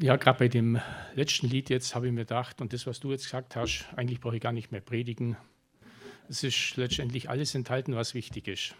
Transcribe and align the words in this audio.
Ja, 0.00 0.14
gerade 0.14 0.38
bei 0.38 0.46
dem 0.46 0.80
letzten 1.16 1.48
Lied 1.48 1.70
jetzt 1.70 1.96
habe 1.96 2.06
ich 2.06 2.12
mir 2.12 2.20
gedacht, 2.20 2.60
und 2.60 2.72
das, 2.72 2.86
was 2.86 3.00
du 3.00 3.10
jetzt 3.10 3.24
gesagt 3.24 3.56
hast, 3.56 3.84
eigentlich 3.96 4.20
brauche 4.20 4.36
ich 4.36 4.40
gar 4.40 4.52
nicht 4.52 4.70
mehr 4.70 4.80
predigen. 4.80 5.36
Es 6.28 6.44
ist 6.44 6.76
letztendlich 6.76 7.28
alles 7.28 7.56
enthalten, 7.56 7.96
was 7.96 8.14
wichtig 8.14 8.46
ist. 8.46 8.76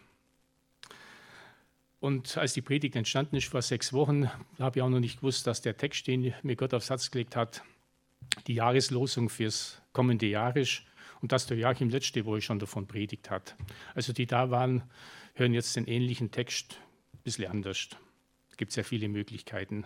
Und 1.98 2.38
als 2.38 2.52
die 2.52 2.62
Predigt 2.62 2.94
entstanden 2.94 3.34
ist 3.34 3.48
vor 3.48 3.62
sechs 3.62 3.92
Wochen, 3.92 4.30
habe 4.60 4.78
ich 4.78 4.82
auch 4.82 4.88
noch 4.88 5.00
nicht 5.00 5.16
gewusst, 5.16 5.48
dass 5.48 5.60
der 5.60 5.76
Text, 5.76 6.06
den 6.06 6.34
mir 6.44 6.54
Gott 6.54 6.72
aufs 6.72 6.86
Satz 6.86 7.10
gelegt 7.10 7.34
hat, 7.34 7.64
die 8.46 8.54
Jahreslosung 8.54 9.28
fürs 9.28 9.82
kommende 9.92 10.26
Jahr 10.26 10.54
ist 10.54 10.82
und 11.20 11.32
dass 11.32 11.48
der 11.48 11.56
Joachim 11.56 11.88
letzte 11.88 12.26
Woche 12.26 12.42
schon 12.42 12.60
davon 12.60 12.86
predigt 12.86 13.28
hat. 13.28 13.56
Also 13.96 14.12
die 14.12 14.26
da 14.26 14.52
waren, 14.52 14.84
hören 15.34 15.52
jetzt 15.52 15.74
den 15.74 15.88
ähnlichen 15.88 16.30
Text 16.30 16.78
ein 17.12 17.22
bisschen 17.24 17.50
anders. 17.50 17.88
Es 18.50 18.56
gibt 18.56 18.70
sehr 18.70 18.84
viele 18.84 19.08
Möglichkeiten. 19.08 19.84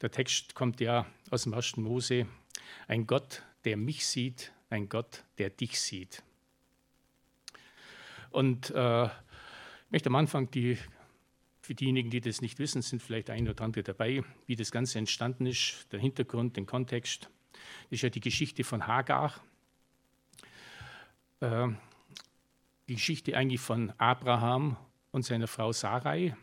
Der 0.00 0.10
Text 0.10 0.54
kommt 0.54 0.80
ja 0.80 1.06
aus 1.30 1.42
dem 1.42 1.54
1. 1.54 1.76
Mose. 1.78 2.26
Ein 2.86 3.06
Gott, 3.06 3.42
der 3.64 3.76
mich 3.76 4.06
sieht, 4.06 4.52
ein 4.70 4.88
Gott, 4.88 5.24
der 5.38 5.50
dich 5.50 5.80
sieht. 5.80 6.22
Und 8.30 8.70
äh, 8.70 9.06
ich 9.06 9.90
möchte 9.90 10.08
am 10.08 10.16
Anfang 10.16 10.50
die, 10.50 10.78
für 11.60 11.74
diejenigen, 11.74 12.10
die 12.10 12.20
das 12.20 12.40
nicht 12.40 12.58
wissen, 12.58 12.82
sind 12.82 13.02
vielleicht 13.02 13.30
ein 13.30 13.48
oder 13.48 13.64
andere 13.64 13.82
dabei, 13.82 14.22
wie 14.46 14.56
das 14.56 14.70
Ganze 14.70 14.98
entstanden 14.98 15.46
ist, 15.46 15.86
der 15.92 16.00
Hintergrund, 16.00 16.56
den 16.56 16.66
Kontext. 16.66 17.30
Das 17.52 17.62
ist 17.90 18.02
ja 18.02 18.10
die 18.10 18.20
Geschichte 18.20 18.64
von 18.64 18.86
Hagar. 18.86 19.34
Äh, 21.40 21.68
die 22.88 22.94
Geschichte 22.94 23.36
eigentlich 23.36 23.60
von 23.60 23.92
Abraham 23.98 24.76
und 25.10 25.24
seiner 25.24 25.46
Frau 25.46 25.72
Sarai. 25.72 26.36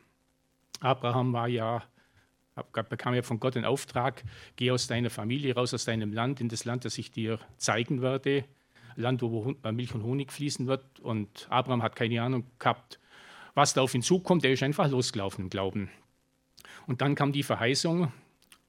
Abraham 0.80 1.34
war 1.34 1.48
ja 1.48 1.84
bekam 2.90 3.14
ja 3.14 3.22
von 3.22 3.40
Gott 3.40 3.56
den 3.56 3.66
Auftrag, 3.66 4.24
geh 4.56 4.72
aus 4.72 4.88
deiner 4.88 5.10
Familie 5.10 5.56
raus, 5.56 5.74
aus 5.74 5.86
deinem 5.86 6.14
Land, 6.14 6.40
in 6.42 6.50
das 6.50 6.66
Land, 6.66 6.86
das 6.86 6.98
ich 6.98 7.12
dir 7.12 7.40
zeigen 7.58 8.02
werde, 8.02 8.46
Land, 8.96 9.22
wo 9.22 9.56
Milch 9.72 9.94
und 9.94 10.04
Honig 10.04 10.32
fließen 10.32 10.68
wird. 10.68 11.00
Und 11.02 11.48
Abraham 11.50 11.84
hat 11.84 11.96
keine 11.96 12.22
Ahnung 12.22 12.46
gehabt, 12.60 13.00
was 13.54 13.74
da 13.74 13.82
auf 13.82 13.94
ihn 13.94 14.02
zukommt. 14.02 14.46
Er 14.46 14.54
ist 14.54 14.64
einfach 14.64 14.90
losgelaufen 14.90 15.46
im 15.46 15.50
Glauben. 15.50 15.90
Und 16.88 17.02
dann 17.02 17.16
kam 17.16 17.34
die 17.34 17.44
Verheißung 17.44 18.12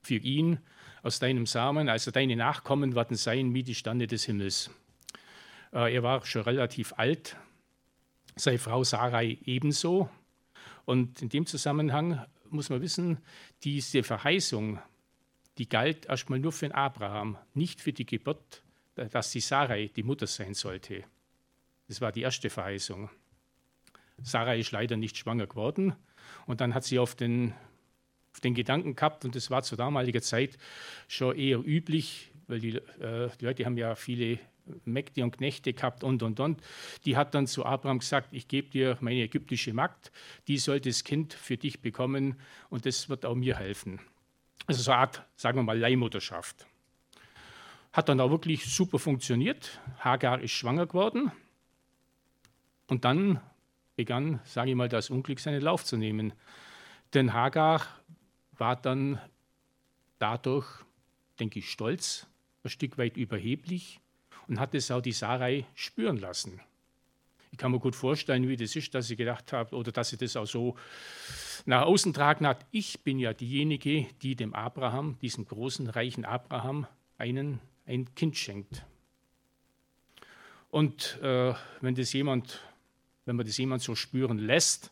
für 0.03 0.16
ihn 0.16 0.58
aus 1.03 1.20
deinem 1.20 1.47
Samen, 1.47 1.88
also 1.88 2.10
deine 2.10 2.34
Nachkommen 2.34 2.97
werden 2.97 3.16
sein 3.16 3.55
wie 3.55 3.62
die 3.62 3.75
Sterne 3.75 4.08
des 4.08 4.25
Himmels. 4.25 4.70
Äh, 5.72 5.94
er 5.94 6.03
war 6.03 6.25
schon 6.25 6.42
relativ 6.42 6.94
alt, 6.97 7.36
seine 8.34 8.58
Frau 8.58 8.82
Sarai 8.82 9.38
ebenso. 9.44 10.08
Und 10.84 11.22
in 11.22 11.28
dem 11.28 11.47
Zusammenhang 11.47 12.25
muss 12.50 12.70
man 12.70 12.80
wissen, 12.80 13.19
diese 13.62 14.02
Verheißung, 14.02 14.78
die 15.58 15.69
galt 15.69 16.06
erstmal 16.06 16.39
nur 16.39 16.53
für 16.53 16.66
den 16.66 16.72
Abraham, 16.72 17.38
nicht 17.55 17.80
für 17.80 17.92
die 17.92 18.06
Geburt, 18.06 18.62
dass 18.94 19.30
die 19.30 19.41
Sarai 19.41 19.91
die 19.94 20.03
Mutter 20.03 20.27
sein 20.27 20.55
sollte. 20.55 21.05
Das 21.88 22.00
war 22.00 22.12
die 22.12 22.22
erste 22.22 22.50
Verheißung. 22.50 23.11
Sarai 24.22 24.61
ist 24.61 24.72
leider 24.72 24.97
nicht 24.97 25.16
schwanger 25.16 25.47
geworden 25.47 25.94
und 26.47 26.61
dann 26.61 26.75
hat 26.75 26.84
sie 26.84 26.98
auf 26.98 27.14
den, 27.14 27.53
auf 28.33 28.41
den 28.41 28.55
Gedanken 28.55 28.97
gehabt, 28.97 29.25
und 29.25 29.34
das 29.34 29.50
war 29.50 29.62
zu 29.62 29.77
damaliger 29.77 30.22
Zeit 30.22 30.56
schon 31.08 31.36
eher 31.36 31.58
üblich, 31.58 32.33
weil 32.48 32.60
die, 32.60 32.77
äh, 32.77 33.31
die 33.41 33.44
Leute 33.44 33.64
haben 33.64 33.77
ja 33.77 33.94
viele 33.94 34.38
Mägde 34.84 35.22
und 35.22 35.36
Knechte 35.36 35.72
gehabt 35.72 36.05
und 36.05 36.22
und 36.22 36.41
und. 36.41 36.61
Die 37.05 37.17
hat 37.17 37.34
dann 37.34 37.47
zu 37.47 37.64
Abraham 37.64 38.00
gesagt: 38.00 38.28
Ich 38.33 38.48
gebe 38.48 38.70
dir 38.70 38.98
meine 39.00 39.20
ägyptische 39.20 39.72
Magd, 39.72 40.12
die 40.48 40.59
soll 40.59 40.81
das 40.81 41.05
Kind 41.05 41.34
für 41.34 41.56
dich 41.56 41.81
bekommen 41.81 42.36
und 42.69 42.87
das 42.87 43.09
wird 43.09 43.25
auch 43.25 43.34
mir 43.34 43.56
helfen. 43.56 44.00
Also 44.67 44.83
so 44.83 44.91
eine 44.91 45.00
Art, 45.00 45.22
sagen 45.37 45.59
wir 45.59 45.62
mal, 45.62 45.78
Leihmutterschaft. 45.78 46.67
Hat 47.92 48.09
dann 48.09 48.20
auch 48.20 48.31
wirklich 48.31 48.64
super 48.67 48.98
funktioniert. 48.98 49.81
Hagar 50.00 50.41
ist 50.41 50.53
schwanger 50.53 50.87
geworden 50.87 51.33
und 52.88 53.05
dann 53.05 53.41
begann, 53.94 54.41
sage 54.44 54.71
ich 54.71 54.76
mal, 54.76 54.88
das 54.88 55.10
Unglück 55.10 55.41
seinen 55.41 55.62
Lauf 55.62 55.84
zu 55.84 55.97
nehmen. 55.97 56.32
Denn 57.15 57.32
Hagar 57.32 57.87
war 58.53 58.76
dann 58.76 59.21
dadurch, 60.19 60.66
denke 61.41 61.60
ich, 61.60 61.71
stolz, 61.71 62.26
ein 62.62 62.71
Stück 62.71 62.99
weit 62.99 63.16
überheblich 63.16 64.00
und 64.48 64.60
hat 64.60 64.74
es 64.74 64.90
auch 64.90 65.00
die 65.00 65.12
Sarai 65.12 65.66
spüren 65.74 66.18
lassen. 66.18 66.60
Ich 67.52 67.58
kann 67.58 67.72
mir 67.72 67.78
gut 67.78 67.96
vorstellen, 67.96 68.48
wie 68.48 68.56
das 68.56 68.76
ist, 68.76 68.94
dass 68.94 69.06
sie 69.06 69.16
gedacht 69.16 69.52
hat 69.52 69.72
oder 69.72 69.92
dass 69.92 70.10
sie 70.10 70.16
das 70.16 70.36
auch 70.36 70.46
so 70.46 70.76
nach 71.64 71.82
außen 71.82 72.12
tragen 72.12 72.46
hat. 72.46 72.66
Ich 72.70 73.00
bin 73.00 73.18
ja 73.18 73.32
diejenige, 73.32 74.06
die 74.22 74.36
dem 74.36 74.54
Abraham, 74.54 75.18
diesem 75.20 75.46
großen, 75.46 75.88
reichen 75.88 76.24
Abraham, 76.24 76.86
einen, 77.18 77.60
ein 77.86 78.14
Kind 78.14 78.36
schenkt. 78.36 78.84
Und 80.70 81.18
äh, 81.22 81.54
wenn, 81.80 81.94
das 81.94 82.12
jemand, 82.12 82.60
wenn 83.24 83.36
man 83.36 83.46
das 83.46 83.56
jemand 83.56 83.82
so 83.82 83.94
spüren 83.94 84.38
lässt, 84.38 84.90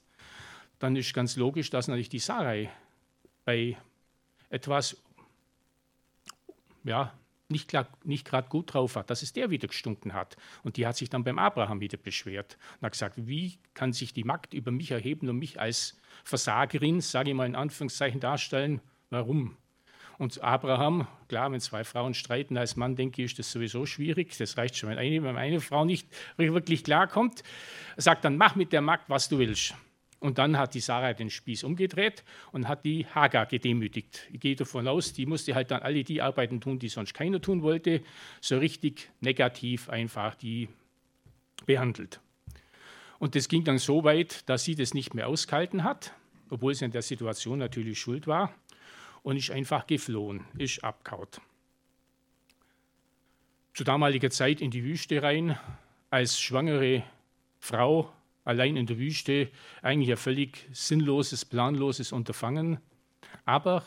dann 0.79 0.97
ist 0.97 1.13
ganz 1.13 1.37
logisch, 1.37 1.71
dass 1.71 1.89
natürlich 1.89 2.09
die 2.09 2.19
Sarai 2.19 2.71
bei 3.45 3.77
etwas 4.49 4.97
ja, 6.85 7.13
nicht, 7.49 7.73
nicht 8.05 8.27
gerade 8.27 8.49
gut 8.49 8.73
drauf 8.73 8.97
hat, 8.97 9.11
dass 9.11 9.23
es 9.23 9.33
der 9.33 9.51
wieder 9.51 9.69
gestunken 9.69 10.15
hat. 10.15 10.37
Und 10.63 10.77
die 10.77 10.87
hat 10.87 10.97
sich 10.97 11.11
dann 11.11 11.25
beim 11.25 11.39
Abraham 11.39 11.81
wieder 11.81 11.99
beschwert 11.99 12.57
und 12.77 12.87
hat 12.87 12.93
gesagt, 12.93 13.15
wie 13.27 13.59
kann 13.75 13.93
sich 13.93 14.13
die 14.13 14.25
Magd 14.25 14.55
über 14.55 14.71
mich 14.71 14.91
erheben 14.91 15.29
und 15.29 15.39
mich 15.39 15.61
als 15.61 15.99
Versagerin, 16.25 17.01
sage 17.01 17.31
ich 17.31 17.37
mal 17.37 17.47
in 17.47 17.57
Anführungszeichen, 17.57 18.21
darstellen? 18.21 18.81
Warum? 19.11 19.57
Und 20.17 20.43
Abraham, 20.43 21.07
klar, 21.29 21.51
wenn 21.51 21.61
zwei 21.61 21.85
Frauen 21.85 22.15
streiten, 22.15 22.57
als 22.57 22.77
Mann 22.77 22.97
denke 22.97 23.23
ich, 23.23 23.33
ist 23.33 23.39
das 23.39 23.51
sowieso 23.51 23.85
schwierig. 23.85 24.37
Das 24.39 24.57
reicht 24.57 24.77
schon, 24.77 24.91
wenn 24.91 24.99
eine, 24.99 25.23
wenn 25.23 25.37
eine 25.37 25.61
Frau 25.61 25.85
nicht 25.85 26.09
wirklich 26.37 26.85
klarkommt. 26.85 27.43
Sagt 27.97 28.25
dann, 28.25 28.37
mach 28.37 28.55
mit 28.55 28.73
der 28.73 28.81
Magd, 28.81 29.11
was 29.11 29.29
du 29.29 29.39
willst. 29.39 29.75
Und 30.21 30.39
dann 30.39 30.57
hat 30.57 30.75
die 30.75 30.81
Sarah 30.81 31.13
den 31.13 31.31
Spieß 31.31 31.65
umgedreht 31.65 32.25
und 32.53 32.69
hat 32.69 32.85
die 32.85 33.07
Hagar 33.07 33.47
gedemütigt. 33.47 34.29
Ich 34.33 34.41
gehe 34.41 34.57
davon 34.57 34.89
aus, 34.89 35.13
die 35.13 35.27
musste 35.27 35.55
halt 35.55 35.71
dann 35.71 35.83
alle 35.83 36.05
die 36.05 36.23
Arbeiten 36.23 36.61
tun, 36.61 36.79
die 36.79 36.89
sonst 36.89 37.15
keiner 37.15 37.41
tun 37.41 37.63
wollte. 37.63 38.03
So 38.41 38.59
richtig 38.59 39.11
negativ 39.21 39.89
einfach 39.89 40.35
die 40.35 40.69
behandelt. 41.67 42.21
Und 43.19 43.35
das 43.35 43.49
ging 43.49 43.65
dann 43.65 43.79
so 43.79 44.05
weit, 44.05 44.49
dass 44.49 44.65
sie 44.65 44.75
das 44.75 44.95
nicht 44.95 45.15
mehr 45.15 45.29
ausgehalten 45.29 45.85
hat, 45.85 46.13
obwohl 46.51 46.75
sie 46.75 46.85
in 46.85 46.91
der 46.91 47.03
Situation 47.03 47.59
natürlich 47.59 47.99
schuld 47.99 48.27
war, 48.27 48.55
und 49.23 49.37
ist 49.37 49.51
einfach 49.51 49.87
geflohen, 49.87 50.45
ist 50.59 50.85
abgehauen. 50.85 51.29
Zu 53.73 53.83
damaliger 53.83 54.31
Zeit 54.31 54.61
in 54.61 54.71
die 54.71 54.85
Wüste 54.85 55.23
rein, 55.23 55.59
als 56.11 56.39
schwangere 56.39 57.03
Frau 57.59 58.13
allein 58.45 58.77
in 58.77 58.87
der 58.87 58.99
Wüste 58.99 59.51
eigentlich 59.83 60.11
ein 60.11 60.17
völlig 60.17 60.69
sinnloses, 60.73 61.45
planloses 61.45 62.13
Unterfangen. 62.13 62.79
Aber 63.45 63.85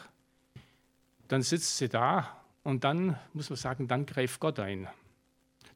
dann 1.28 1.42
sitzt 1.42 1.78
sie 1.78 1.90
da 1.90 2.44
und 2.64 2.84
dann 2.84 3.18
muss 3.34 3.50
man 3.50 3.58
sagen, 3.58 3.88
dann 3.88 4.06
greift 4.06 4.40
Gott 4.40 4.60
ein. 4.60 4.88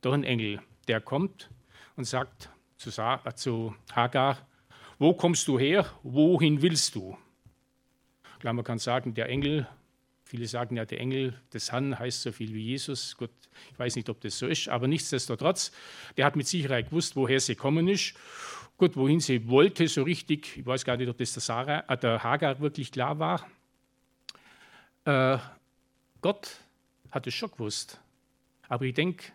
Doch 0.02 0.14
ein 0.14 0.24
Engel, 0.24 0.62
der 0.88 1.00
kommt 1.02 1.50
und 1.96 2.06
sagt 2.06 2.50
zu, 2.78 2.90
äh, 3.02 3.34
zu 3.36 3.76
Hagar, 3.94 4.38
wo 4.98 5.14
kommst 5.14 5.48
du 5.48 5.60
her, 5.60 5.86
wohin 6.04 6.62
willst 6.62 6.96
du? 6.96 7.18
Klar, 8.40 8.54
man 8.54 8.66
kann 8.66 8.80
sagen, 8.80 9.14
der 9.14 9.30
Engel 9.30 9.68
Viele 10.32 10.48
sagen 10.48 10.78
ja, 10.78 10.86
der 10.86 11.02
Engel 11.02 11.34
des 11.54 11.74
Herrn 11.74 12.00
heißt 12.00 12.22
so 12.22 12.32
viel 12.32 12.54
wie 12.54 12.64
Jesus. 12.64 13.18
Gut, 13.18 13.32
ich 13.70 13.78
weiß 13.78 13.98
nicht, 13.98 14.08
ob 14.08 14.22
das 14.22 14.40
so 14.40 14.48
ist, 14.48 14.70
aber 14.70 14.88
nichtsdestotrotz, 14.88 15.74
der 16.16 16.26
hat 16.26 16.38
mit 16.38 16.48
Sicherheit 16.48 16.86
gewusst, 16.86 17.18
woher 17.18 17.42
sie 17.42 17.56
kommen 17.56 17.90
ist. 17.90 18.14
Gut, 18.78 18.96
wohin 18.96 19.20
sie 19.20 19.50
wollte, 19.50 19.90
so 19.90 20.04
richtig, 20.04 20.56
ich 20.56 20.66
weiß 20.66 20.86
gar 20.86 20.96
nicht, 20.96 21.10
ob 21.10 21.18
das 21.18 21.34
der, 21.34 21.42
Sarah, 21.42 21.84
äh, 21.86 21.98
der 21.98 22.24
Hagar 22.24 22.62
wirklich 22.62 22.94
klar 22.94 23.20
war. 23.20 23.46
Äh, 25.04 25.38
Gott 26.22 26.56
hat 27.12 27.28
es 27.28 27.34
schon 27.34 27.52
gewusst. 27.52 28.00
Aber 28.70 28.86
ich 28.86 28.94
denke, 28.94 29.34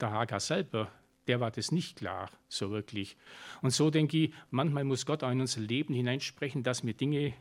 der 0.00 0.10
Hagar 0.10 0.40
selber, 0.40 0.90
der 1.26 1.40
war 1.40 1.50
das 1.50 1.70
nicht 1.70 1.98
klar, 1.98 2.30
so 2.48 2.70
wirklich. 2.70 3.18
Und 3.60 3.72
so 3.72 3.90
denke 3.90 4.16
ich, 4.16 4.32
manchmal 4.50 4.84
muss 4.84 5.04
Gott 5.04 5.22
auch 5.22 5.32
in 5.32 5.42
unser 5.42 5.60
Leben 5.60 5.92
hineinsprechen, 5.92 6.62
dass 6.62 6.82
wir 6.82 6.94
Dinge 6.94 7.34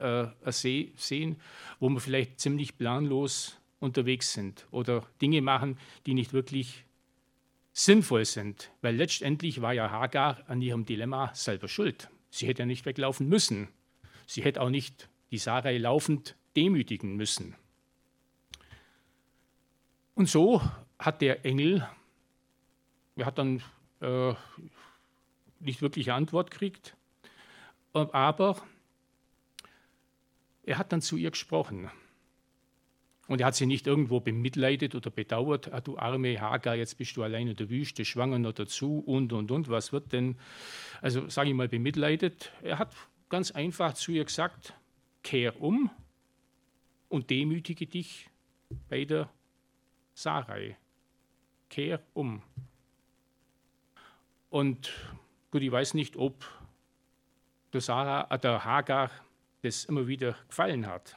äh, 0.00 0.52
sehen, 0.96 1.40
wo 1.78 1.88
wir 1.88 2.00
vielleicht 2.00 2.40
ziemlich 2.40 2.76
planlos 2.76 3.58
unterwegs 3.78 4.32
sind 4.32 4.66
oder 4.70 5.06
Dinge 5.20 5.42
machen, 5.42 5.78
die 6.06 6.14
nicht 6.14 6.32
wirklich 6.32 6.84
sinnvoll 7.72 8.24
sind. 8.24 8.70
Weil 8.82 8.96
letztendlich 8.96 9.62
war 9.62 9.72
ja 9.72 9.90
Hagar 9.90 10.42
an 10.48 10.60
ihrem 10.62 10.84
Dilemma 10.84 11.34
selber 11.34 11.68
schuld. 11.68 12.08
Sie 12.30 12.46
hätte 12.46 12.62
ja 12.62 12.66
nicht 12.66 12.86
weglaufen 12.86 13.28
müssen. 13.28 13.68
Sie 14.26 14.42
hätte 14.42 14.60
auch 14.60 14.70
nicht 14.70 15.08
die 15.30 15.38
Sarai 15.38 15.78
laufend 15.78 16.36
demütigen 16.56 17.16
müssen. 17.16 17.56
Und 20.14 20.28
so 20.28 20.60
hat 20.98 21.22
der 21.22 21.44
Engel, 21.44 21.88
er 23.16 23.26
hat 23.26 23.38
dann 23.38 23.62
äh, 24.00 24.34
nicht 25.60 25.82
wirklich 25.82 26.12
Antwort 26.12 26.50
gekriegt, 26.50 26.96
aber 27.92 28.60
er 30.62 30.78
hat 30.78 30.92
dann 30.92 31.00
zu 31.00 31.16
ihr 31.16 31.30
gesprochen. 31.30 31.90
Und 33.28 33.40
er 33.40 33.46
hat 33.46 33.54
sie 33.54 33.66
nicht 33.66 33.86
irgendwo 33.86 34.18
bemitleidet 34.18 34.96
oder 34.96 35.10
bedauert, 35.10 35.72
ah, 35.72 35.80
du 35.80 35.96
arme 35.96 36.40
Hagar, 36.40 36.74
jetzt 36.74 36.98
bist 36.98 37.16
du 37.16 37.22
allein 37.22 37.46
in 37.46 37.54
der 37.54 37.70
Wüste, 37.70 38.04
schwanger 38.04 38.40
noch 38.40 38.52
dazu 38.52 38.98
und, 38.98 39.32
und, 39.32 39.52
und, 39.52 39.68
was 39.68 39.92
wird 39.92 40.12
denn, 40.12 40.36
also 41.00 41.28
sage 41.28 41.50
ich 41.50 41.54
mal, 41.54 41.68
bemitleidet. 41.68 42.52
Er 42.62 42.80
hat 42.80 42.92
ganz 43.28 43.52
einfach 43.52 43.94
zu 43.94 44.10
ihr 44.10 44.24
gesagt, 44.24 44.74
kehr 45.22 45.60
um 45.60 45.90
und 47.08 47.30
demütige 47.30 47.86
dich 47.86 48.28
bei 48.88 49.04
der 49.04 49.30
Sarai. 50.14 50.76
Kehr 51.68 52.02
um. 52.14 52.42
Und 54.48 54.92
gut, 55.52 55.62
ich 55.62 55.70
weiß 55.70 55.94
nicht, 55.94 56.16
ob 56.16 56.44
der, 57.72 57.80
Sarah, 57.80 58.26
äh, 58.34 58.38
der 58.40 58.64
Hagar 58.64 59.10
das 59.62 59.84
immer 59.84 60.06
wieder 60.06 60.36
gefallen 60.48 60.86
hat 60.86 61.16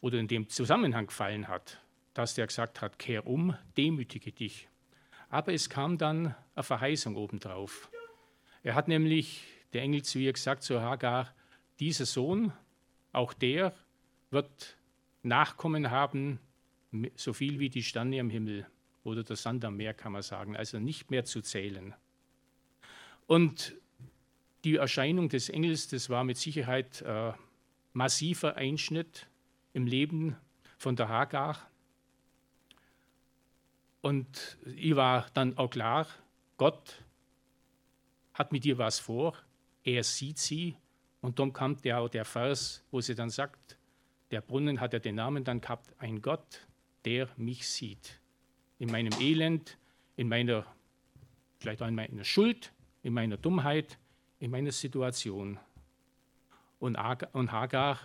oder 0.00 0.18
in 0.18 0.28
dem 0.28 0.48
Zusammenhang 0.48 1.06
gefallen 1.06 1.48
hat, 1.48 1.80
dass 2.14 2.34
der 2.34 2.46
gesagt 2.46 2.80
hat, 2.80 2.98
kehr 2.98 3.26
um, 3.26 3.56
demütige 3.76 4.32
dich. 4.32 4.68
Aber 5.28 5.52
es 5.52 5.68
kam 5.68 5.98
dann 5.98 6.34
eine 6.54 6.62
Verheißung 6.62 7.16
obendrauf. 7.16 7.90
Er 8.62 8.74
hat 8.74 8.88
nämlich, 8.88 9.44
der 9.72 9.82
Engel 9.82 10.02
zu 10.02 10.18
ihr 10.18 10.32
gesagt, 10.32 10.62
zu 10.62 10.80
Hagar, 10.80 11.34
dieser 11.78 12.06
Sohn, 12.06 12.52
auch 13.12 13.32
der 13.32 13.74
wird 14.30 14.76
Nachkommen 15.22 15.90
haben, 15.90 16.40
so 17.16 17.32
viel 17.32 17.58
wie 17.58 17.68
die 17.68 17.82
Sterne 17.82 18.20
am 18.20 18.30
Himmel 18.30 18.66
oder 19.04 19.22
der 19.22 19.36
Sand 19.36 19.64
am 19.64 19.76
Meer, 19.76 19.94
kann 19.94 20.12
man 20.12 20.22
sagen, 20.22 20.56
also 20.56 20.78
nicht 20.78 21.10
mehr 21.10 21.24
zu 21.24 21.42
zählen. 21.42 21.94
Und 23.26 23.76
die 24.64 24.76
Erscheinung 24.76 25.28
des 25.28 25.48
Engels, 25.48 25.88
das 25.88 26.10
war 26.10 26.24
mit 26.24 26.36
Sicherheit 26.36 27.02
äh, 27.02 27.32
massiver 27.92 28.56
Einschnitt 28.56 29.28
im 29.72 29.86
Leben 29.86 30.36
von 30.76 30.96
der 30.96 31.08
Hagar. 31.08 31.70
Und 34.00 34.58
ihr 34.76 34.96
war 34.96 35.26
dann 35.34 35.58
auch 35.58 35.70
klar, 35.70 36.06
Gott 36.56 37.02
hat 38.34 38.52
mit 38.52 38.64
ihr 38.64 38.78
was 38.78 38.98
vor, 38.98 39.36
er 39.84 40.04
sieht 40.04 40.38
sie. 40.38 40.76
Und 41.20 41.38
dann 41.38 41.52
kam 41.52 41.80
der, 41.82 42.08
der 42.08 42.24
Vers, 42.24 42.84
wo 42.90 43.00
sie 43.00 43.14
dann 43.14 43.30
sagt, 43.30 43.76
der 44.30 44.40
Brunnen 44.40 44.80
hat 44.80 44.92
ja 44.92 44.98
den 44.98 45.16
Namen 45.16 45.42
dann 45.42 45.60
gehabt, 45.60 45.94
ein 45.98 46.22
Gott, 46.22 46.66
der 47.04 47.28
mich 47.36 47.68
sieht. 47.68 48.20
In 48.78 48.90
meinem 48.90 49.18
Elend, 49.20 49.78
in 50.16 50.28
meiner, 50.28 50.64
vielleicht 51.58 51.82
auch 51.82 51.88
in 51.88 51.94
meiner 51.94 52.24
Schuld, 52.24 52.72
in 53.02 53.14
meiner 53.14 53.36
Dummheit, 53.36 53.98
in 54.38 54.50
meiner 54.50 54.72
Situation. 54.72 55.58
Und 56.78 56.96
Hagar 56.96 57.98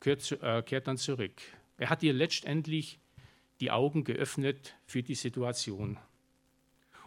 kehrt, 0.00 0.32
äh, 0.42 0.62
kehrt 0.62 0.86
dann 0.86 0.96
zurück. 0.96 1.42
Er 1.78 1.90
hat 1.90 2.02
ihr 2.02 2.12
letztendlich 2.12 2.98
die 3.60 3.70
Augen 3.70 4.04
geöffnet 4.04 4.74
für 4.86 5.02
die 5.02 5.14
Situation. 5.14 5.98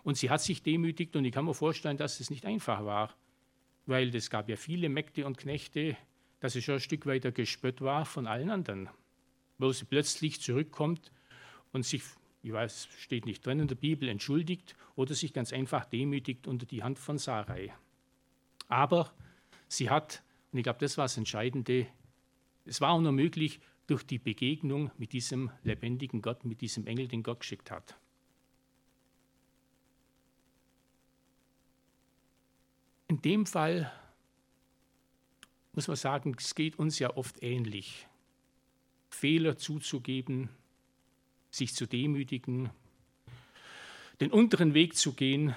Und 0.04 0.18
sie 0.18 0.30
hat 0.30 0.42
sich 0.42 0.64
demütigt 0.64 1.16
und 1.16 1.26
ich 1.26 1.34
kann 1.34 1.46
mir 1.46 1.54
vorstellen, 1.54 1.98
dass 1.98 2.20
es 2.20 2.30
nicht 2.30 2.46
einfach 2.46 2.86
war, 2.86 3.16
weil 3.86 4.16
es 4.16 4.30
gab 4.30 4.50
ja 4.50 4.56
viele 4.56 4.90
Mägde 4.90 5.26
und 5.26 5.38
Knechte, 5.38 5.98
dass 6.40 6.54
sie 6.54 6.62
schon 6.62 6.76
ein 6.76 6.80
Stück 6.80 7.06
weiter 7.06 7.32
gespött 7.32 7.82
war 7.82 8.06
von 8.06 8.28
allen 8.28 8.50
anderen. 8.50 8.90
Wo 9.58 9.72
sie 9.72 9.86
plötzlich 9.86 10.40
zurückkommt 10.40 11.12
und 11.74 11.86
sich, 11.86 12.04
ich 12.44 12.54
weiß, 12.54 12.88
steht 12.98 13.26
nicht 13.26 13.46
drin 13.46 13.60
in 13.60 13.68
der 13.68 13.76
Bibel, 13.76 14.08
entschuldigt 14.08 14.76
oder 14.96 15.14
sich 15.14 15.34
ganz 15.34 15.52
einfach 15.52 15.86
demütigt 15.86 16.48
unter 16.48 16.66
die 16.66 16.82
Hand 16.82 16.98
von 16.98 17.18
Sarai. 17.18 17.74
Aber 18.70 19.12
sie 19.68 19.90
hat, 19.90 20.24
und 20.52 20.60
ich 20.60 20.64
glaube, 20.64 20.80
das 20.80 20.98
war 20.98 21.06
das 21.06 21.18
Entscheidende, 21.18 21.88
es 22.66 22.80
war 22.80 22.92
auch 22.92 23.02
nur 23.02 23.12
möglich 23.12 23.60
durch 23.88 24.04
die 24.04 24.20
Begegnung 24.20 24.92
mit 24.98 25.12
diesem 25.12 25.52
lebendigen 25.64 26.22
Gott, 26.22 26.46
mit 26.46 26.62
diesem 26.62 26.86
Engel, 26.86 27.08
den 27.08 27.24
Gott 27.24 27.42
geschickt 27.42 27.72
hat. 27.72 27.98
In 33.08 33.22
dem 33.24 33.48
Fall 33.48 33.92
muss 35.74 35.88
man 35.88 35.98
sagen, 35.98 36.36
es 36.38 36.54
geht 36.54 36.78
uns 36.78 37.00
ja 37.00 37.16
oft 37.18 37.42
ähnlich. 37.42 38.08
Fehler 39.10 39.58
zuzugeben, 39.58 40.50
sich 41.50 41.74
zu 41.74 41.88
demütigen, 41.88 42.70
den 44.20 44.32
unteren 44.32 44.76
Weg 44.76 44.96
zu 44.96 45.14
gehen, 45.14 45.56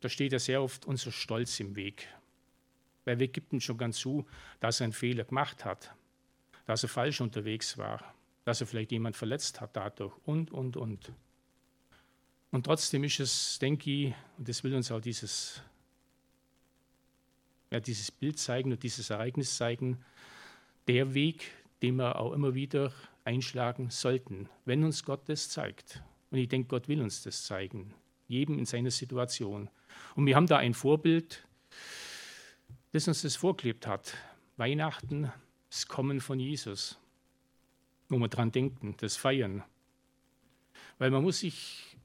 da 0.00 0.10
steht 0.10 0.32
ja 0.32 0.38
sehr 0.38 0.62
oft 0.62 0.84
unser 0.84 1.12
Stolz 1.12 1.58
im 1.60 1.76
Weg. 1.76 2.08
Weil 3.06 3.18
wir 3.18 3.28
geben 3.28 3.62
schon 3.62 3.78
ganz 3.78 3.96
zu, 3.96 4.26
dass 4.60 4.80
er 4.80 4.84
einen 4.84 4.92
Fehler 4.92 5.24
gemacht 5.24 5.64
hat 5.64 5.94
dass 6.66 6.82
er 6.82 6.88
falsch 6.88 7.20
unterwegs 7.20 7.78
war, 7.78 8.14
dass 8.44 8.60
er 8.60 8.66
vielleicht 8.66 8.92
jemand 8.92 9.16
verletzt 9.16 9.60
hat 9.60 9.74
dadurch 9.74 10.12
und, 10.26 10.50
und, 10.50 10.76
und. 10.76 11.12
Und 12.50 12.66
trotzdem 12.66 13.04
ist 13.04 13.20
es, 13.20 13.58
denke 13.58 13.90
ich, 13.90 14.14
und 14.36 14.48
das 14.48 14.62
will 14.62 14.74
uns 14.74 14.90
auch 14.90 15.00
dieses, 15.00 15.62
ja, 17.70 17.80
dieses 17.80 18.10
Bild 18.10 18.38
zeigen 18.38 18.72
und 18.72 18.82
dieses 18.82 19.10
Ereignis 19.10 19.56
zeigen, 19.56 20.04
der 20.88 21.14
Weg, 21.14 21.50
den 21.82 21.96
wir 21.96 22.20
auch 22.20 22.32
immer 22.32 22.54
wieder 22.54 22.92
einschlagen 23.24 23.90
sollten, 23.90 24.48
wenn 24.64 24.84
uns 24.84 25.04
Gott 25.04 25.28
das 25.28 25.48
zeigt. 25.48 26.02
Und 26.30 26.38
ich 26.38 26.48
denke, 26.48 26.68
Gott 26.68 26.88
will 26.88 27.00
uns 27.00 27.22
das 27.22 27.44
zeigen, 27.44 27.94
jedem 28.28 28.58
in 28.58 28.66
seiner 28.66 28.90
Situation. 28.90 29.68
Und 30.14 30.26
wir 30.26 30.36
haben 30.36 30.46
da 30.46 30.58
ein 30.58 30.74
Vorbild, 30.74 31.46
das 32.96 33.08
uns 33.08 33.20
das 33.20 33.36
vorklebt 33.36 33.86
hat. 33.86 34.16
Weihnachten, 34.56 35.30
das 35.68 35.86
Kommen 35.86 36.18
von 36.18 36.40
Jesus, 36.40 36.98
wo 38.08 38.16
wir 38.16 38.28
dran 38.28 38.50
denken, 38.50 38.94
das 38.96 39.16
Feiern. 39.16 39.62
Weil 40.96 41.10
man 41.10 41.22
muss 41.22 41.40
sich, 41.40 41.98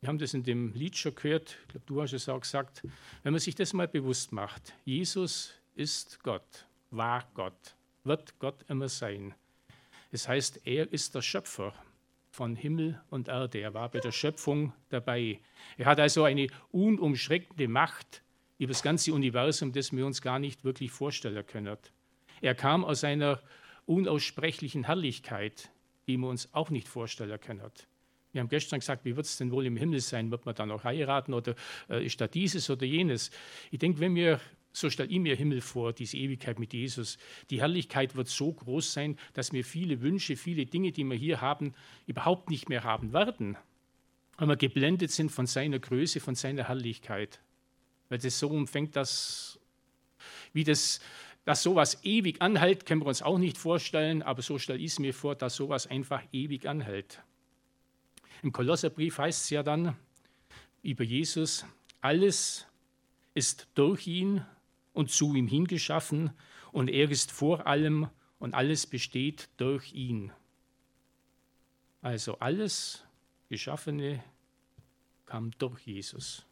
wir 0.00 0.08
haben 0.08 0.16
das 0.16 0.32
in 0.32 0.42
dem 0.42 0.72
Lied 0.72 0.96
schon 0.96 1.14
gehört, 1.14 1.58
ich 1.60 1.68
glaube, 1.68 1.84
du 1.84 2.00
hast 2.00 2.14
es 2.14 2.30
auch 2.30 2.40
gesagt, 2.40 2.82
wenn 3.24 3.34
man 3.34 3.40
sich 3.40 3.56
das 3.56 3.74
mal 3.74 3.88
bewusst 3.88 4.32
macht, 4.32 4.72
Jesus 4.86 5.52
ist 5.74 6.22
Gott, 6.22 6.66
war 6.90 7.28
Gott, 7.34 7.76
wird 8.04 8.38
Gott 8.38 8.64
immer 8.70 8.88
sein. 8.88 9.34
Das 10.12 10.28
heißt, 10.28 10.62
er 10.64 10.90
ist 10.90 11.14
der 11.14 11.20
Schöpfer 11.20 11.74
von 12.30 12.56
Himmel 12.56 13.02
und 13.10 13.28
Erde. 13.28 13.58
Er 13.58 13.74
war 13.74 13.90
bei 13.90 14.00
der 14.00 14.12
Schöpfung 14.12 14.72
dabei. 14.88 15.40
Er 15.76 15.84
hat 15.84 16.00
also 16.00 16.24
eine 16.24 16.46
unumschreckende 16.72 17.68
Macht 17.68 18.22
über 18.58 18.72
das 18.72 18.82
ganze 18.82 19.12
Universum, 19.12 19.72
das 19.72 19.92
wir 19.92 20.06
uns 20.06 20.22
gar 20.22 20.38
nicht 20.38 20.64
wirklich 20.64 20.90
vorstellen 20.90 21.46
können. 21.46 21.76
Er 22.40 22.54
kam 22.54 22.84
aus 22.84 23.00
seiner 23.00 23.40
unaussprechlichen 23.86 24.84
Herrlichkeit, 24.84 25.70
die 26.06 26.16
wir 26.16 26.28
uns 26.28 26.52
auch 26.52 26.70
nicht 26.70 26.88
vorstellen 26.88 27.38
können. 27.40 27.70
Wir 28.32 28.40
haben 28.40 28.48
gestern 28.48 28.80
gesagt, 28.80 29.04
wie 29.04 29.16
wird 29.16 29.24
es 29.24 29.38
denn 29.38 29.50
wohl 29.50 29.64
im 29.64 29.76
Himmel 29.76 30.00
sein? 30.00 30.30
Wird 30.30 30.44
man 30.44 30.54
dann 30.54 30.70
auch 30.70 30.84
heiraten 30.84 31.32
oder 31.32 31.54
äh, 31.88 32.04
ist 32.04 32.20
da 32.20 32.28
dieses 32.28 32.68
oder 32.68 32.84
jenes? 32.84 33.30
Ich 33.70 33.78
denke, 33.78 33.98
wenn 34.00 34.14
wir, 34.14 34.40
so 34.72 34.90
stelle 34.90 35.08
ich 35.08 35.18
mir 35.18 35.34
Himmel 35.36 35.62
vor, 35.62 35.94
diese 35.94 36.18
Ewigkeit 36.18 36.58
mit 36.58 36.74
Jesus, 36.74 37.16
die 37.48 37.60
Herrlichkeit 37.62 38.14
wird 38.14 38.28
so 38.28 38.52
groß 38.52 38.92
sein, 38.92 39.16
dass 39.32 39.54
wir 39.54 39.64
viele 39.64 40.02
Wünsche, 40.02 40.36
viele 40.36 40.66
Dinge, 40.66 40.92
die 40.92 41.04
wir 41.04 41.16
hier 41.16 41.40
haben, 41.40 41.72
überhaupt 42.06 42.50
nicht 42.50 42.68
mehr 42.68 42.84
haben 42.84 43.14
werden. 43.14 43.56
Weil 44.36 44.48
wir 44.48 44.56
geblendet 44.56 45.12
sind 45.12 45.32
von 45.32 45.46
seiner 45.46 45.78
Größe, 45.78 46.20
von 46.20 46.34
seiner 46.34 46.68
Herrlichkeit. 46.68 47.40
Weil 48.08 48.18
das 48.18 48.38
so 48.38 48.48
umfängt, 48.48 48.96
dass, 48.96 49.58
wie 50.52 50.64
das 50.64 51.00
dass 51.46 51.62
sowas 51.62 52.02
ewig 52.02 52.42
anhält, 52.42 52.86
können 52.86 53.02
wir 53.02 53.06
uns 53.06 53.22
auch 53.22 53.38
nicht 53.38 53.56
vorstellen, 53.56 54.20
aber 54.22 54.42
so 54.42 54.58
stelle 54.58 54.80
ich 54.80 54.90
es 54.92 54.98
mir 54.98 55.14
vor, 55.14 55.36
dass 55.36 55.54
sowas 55.54 55.86
einfach 55.86 56.20
ewig 56.32 56.66
anhält. 56.66 57.22
Im 58.42 58.50
Kolosserbrief 58.50 59.18
heißt 59.18 59.44
es 59.44 59.50
ja 59.50 59.62
dann 59.62 59.96
über 60.82 61.04
Jesus, 61.04 61.64
alles 62.00 62.66
ist 63.34 63.68
durch 63.74 64.08
ihn 64.08 64.44
und 64.92 65.12
zu 65.12 65.36
ihm 65.36 65.46
hingeschaffen 65.46 66.30
und 66.72 66.88
er 66.88 67.08
ist 67.12 67.30
vor 67.30 67.68
allem 67.68 68.10
und 68.40 68.54
alles 68.54 68.84
besteht 68.86 69.48
durch 69.56 69.92
ihn. 69.92 70.32
Also 72.02 72.40
alles 72.40 73.04
Geschaffene 73.48 74.22
kam 75.26 75.52
durch 75.58 75.86
Jesus. 75.86 76.44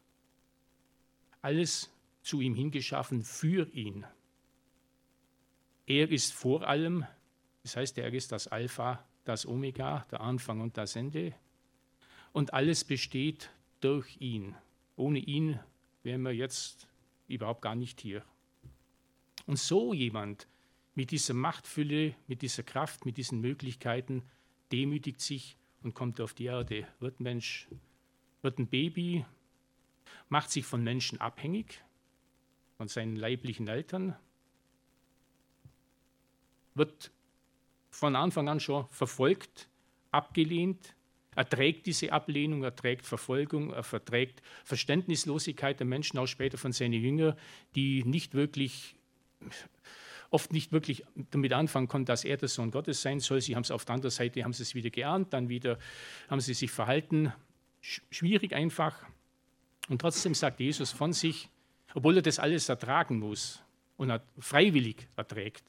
Alles 1.45 1.93
zu 2.23 2.41
ihm 2.41 2.55
hingeschaffen 2.55 3.23
für 3.23 3.71
ihn. 3.71 4.03
Er 5.85 6.09
ist 6.09 6.33
vor 6.33 6.67
allem, 6.67 7.05
das 7.61 7.77
heißt, 7.77 7.99
er 7.99 8.11
ist 8.11 8.31
das 8.31 8.47
Alpha, 8.47 9.07
das 9.25 9.45
Omega, 9.45 10.07
der 10.09 10.21
Anfang 10.21 10.59
und 10.59 10.75
das 10.75 10.95
Ende. 10.95 11.35
Und 12.31 12.55
alles 12.55 12.83
besteht 12.83 13.51
durch 13.79 14.19
ihn. 14.19 14.55
Ohne 14.95 15.19
ihn 15.19 15.59
wären 16.01 16.23
wir 16.23 16.31
jetzt 16.31 16.87
überhaupt 17.27 17.61
gar 17.61 17.75
nicht 17.75 18.01
hier. 18.01 18.23
Und 19.45 19.59
so 19.59 19.93
jemand 19.93 20.47
mit 20.95 21.11
dieser 21.11 21.35
Machtfülle, 21.35 22.15
mit 22.25 22.41
dieser 22.41 22.63
Kraft, 22.63 23.05
mit 23.05 23.17
diesen 23.17 23.39
Möglichkeiten 23.39 24.23
demütigt 24.71 25.21
sich 25.21 25.57
und 25.83 25.93
kommt 25.93 26.19
auf 26.21 26.33
die 26.33 26.45
Erde, 26.45 26.87
wird 26.99 27.19
Mensch, 27.19 27.67
wird 28.41 28.57
ein 28.57 28.65
Baby, 28.65 29.25
macht 30.29 30.51
sich 30.51 30.65
von 30.65 30.83
Menschen 30.83 31.21
abhängig, 31.21 31.83
von 32.77 32.87
seinen 32.87 33.15
leiblichen 33.15 33.67
Eltern, 33.67 34.15
wird 36.73 37.11
von 37.89 38.15
Anfang 38.15 38.49
an 38.49 38.59
schon 38.59 38.87
verfolgt, 38.89 39.69
abgelehnt, 40.11 40.95
erträgt 41.35 41.85
diese 41.85 42.11
Ablehnung, 42.11 42.63
erträgt 42.63 43.05
Verfolgung, 43.05 43.71
er 43.71 43.83
verträgt 43.83 44.41
Verständnislosigkeit 44.63 45.79
der 45.79 45.87
Menschen, 45.87 46.17
auch 46.17 46.27
später 46.27 46.57
von 46.57 46.71
seinen 46.71 46.93
Jüngern, 46.93 47.35
die 47.75 48.03
nicht 48.03 48.33
wirklich, 48.33 48.95
oft 50.29 50.53
nicht 50.53 50.71
wirklich 50.71 51.05
damit 51.31 51.53
anfangen 51.53 51.87
konnten, 51.87 52.05
dass 52.05 52.23
er 52.23 52.37
der 52.37 52.49
Sohn 52.49 52.71
Gottes 52.71 53.01
sein 53.01 53.19
soll. 53.19 53.41
Sie 53.41 53.55
haben 53.55 53.63
es 53.63 53.71
auf 53.71 53.85
der 53.85 53.95
anderen 53.95 54.11
Seite, 54.11 54.43
haben 54.43 54.53
sie 54.53 54.63
es 54.63 54.75
wieder 54.75 54.89
geahnt, 54.89 55.33
dann 55.33 55.49
wieder 55.49 55.77
haben 56.29 56.41
sie 56.41 56.53
sich 56.53 56.71
verhalten. 56.71 57.33
Schwierig 57.81 58.53
einfach. 58.53 59.05
Und 59.89 60.01
trotzdem 60.01 60.33
sagt 60.33 60.59
Jesus 60.59 60.91
von 60.91 61.13
sich, 61.13 61.49
obwohl 61.93 62.17
er 62.17 62.21
das 62.21 62.39
alles 62.39 62.69
ertragen 62.69 63.19
muss 63.19 63.61
und 63.97 64.11
freiwillig 64.39 65.07
erträgt, 65.15 65.63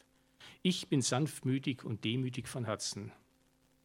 ich 0.63 0.89
bin 0.89 1.03
sanftmütig 1.03 1.85
und 1.85 2.05
demütig 2.05 2.49
von 2.49 2.65
Herzen. 2.65 3.13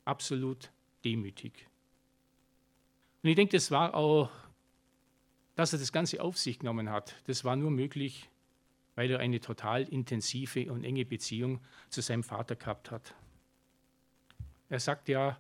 Absolut 0.05 0.71
demütig. 1.03 1.67
Und 3.21 3.29
ich 3.29 3.35
denke, 3.35 3.55
das 3.55 3.69
war 3.69 3.93
auch, 3.93 4.31
dass 5.55 5.73
er 5.73 5.79
das 5.79 5.91
Ganze 5.91 6.21
auf 6.21 6.37
sich 6.37 6.59
genommen 6.59 6.89
hat, 6.89 7.15
das 7.27 7.43
war 7.43 7.55
nur 7.55 7.69
möglich, 7.69 8.29
weil 8.95 9.11
er 9.11 9.19
eine 9.19 9.39
total 9.39 9.83
intensive 9.83 10.71
und 10.71 10.83
enge 10.83 11.05
Beziehung 11.05 11.59
zu 11.89 12.01
seinem 12.01 12.23
Vater 12.23 12.55
gehabt 12.55 12.89
hat. 12.89 13.13
Er 14.69 14.79
sagt 14.79 15.09
ja, 15.09 15.37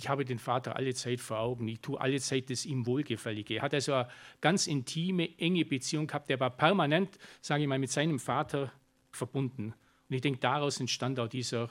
ich 0.00 0.08
habe 0.08 0.24
den 0.24 0.38
Vater 0.38 0.76
alle 0.76 0.94
Zeit 0.94 1.20
vor 1.20 1.40
Augen, 1.40 1.68
ich 1.68 1.80
tue 1.80 2.00
alle 2.00 2.18
Zeit 2.20 2.48
das 2.48 2.64
ihm 2.64 2.86
Wohlgefällige. 2.86 3.56
Er 3.56 3.62
hat 3.62 3.74
also 3.74 3.92
eine 3.92 4.08
ganz 4.40 4.66
intime, 4.66 5.38
enge 5.38 5.66
Beziehung 5.66 6.06
gehabt, 6.06 6.30
der 6.30 6.40
war 6.40 6.48
permanent, 6.48 7.18
sage 7.42 7.64
ich 7.64 7.68
mal, 7.68 7.78
mit 7.78 7.90
seinem 7.90 8.18
Vater 8.18 8.72
verbunden. 9.12 9.74
Und 10.08 10.14
ich 10.14 10.22
denke, 10.22 10.40
daraus 10.40 10.80
entstand 10.80 11.20
auch 11.20 11.28
dieser, 11.28 11.68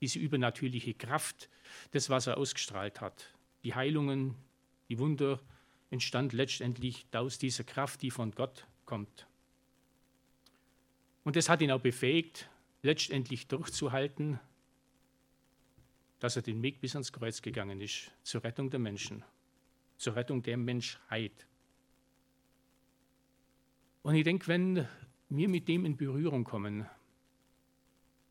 diese 0.00 0.18
übernatürliche 0.18 0.94
Kraft, 0.94 1.48
das, 1.92 2.10
was 2.10 2.26
er 2.26 2.36
ausgestrahlt 2.36 3.00
hat. 3.00 3.32
Die 3.62 3.76
Heilungen, 3.76 4.34
die 4.88 4.98
Wunder 4.98 5.38
entstand 5.90 6.32
letztendlich 6.32 7.06
aus 7.12 7.38
dieser 7.38 7.62
Kraft, 7.62 8.02
die 8.02 8.10
von 8.10 8.32
Gott 8.32 8.66
kommt. 8.86 9.28
Und 11.22 11.36
das 11.36 11.48
hat 11.48 11.62
ihn 11.62 11.70
auch 11.70 11.80
befähigt, 11.80 12.50
letztendlich 12.82 13.46
durchzuhalten, 13.46 14.40
dass 16.22 16.36
er 16.36 16.42
den 16.42 16.62
Weg 16.62 16.80
bis 16.80 16.94
ans 16.94 17.12
Kreuz 17.12 17.42
gegangen 17.42 17.80
ist, 17.80 18.12
zur 18.22 18.44
Rettung 18.44 18.70
der 18.70 18.78
Menschen, 18.78 19.24
zur 19.96 20.14
Rettung 20.14 20.40
der 20.40 20.56
Menschheit. 20.56 21.48
Und 24.02 24.14
ich 24.14 24.22
denke, 24.22 24.46
wenn 24.46 24.86
wir 25.30 25.48
mit 25.48 25.66
dem 25.66 25.84
in 25.84 25.96
Berührung 25.96 26.44
kommen, 26.44 26.86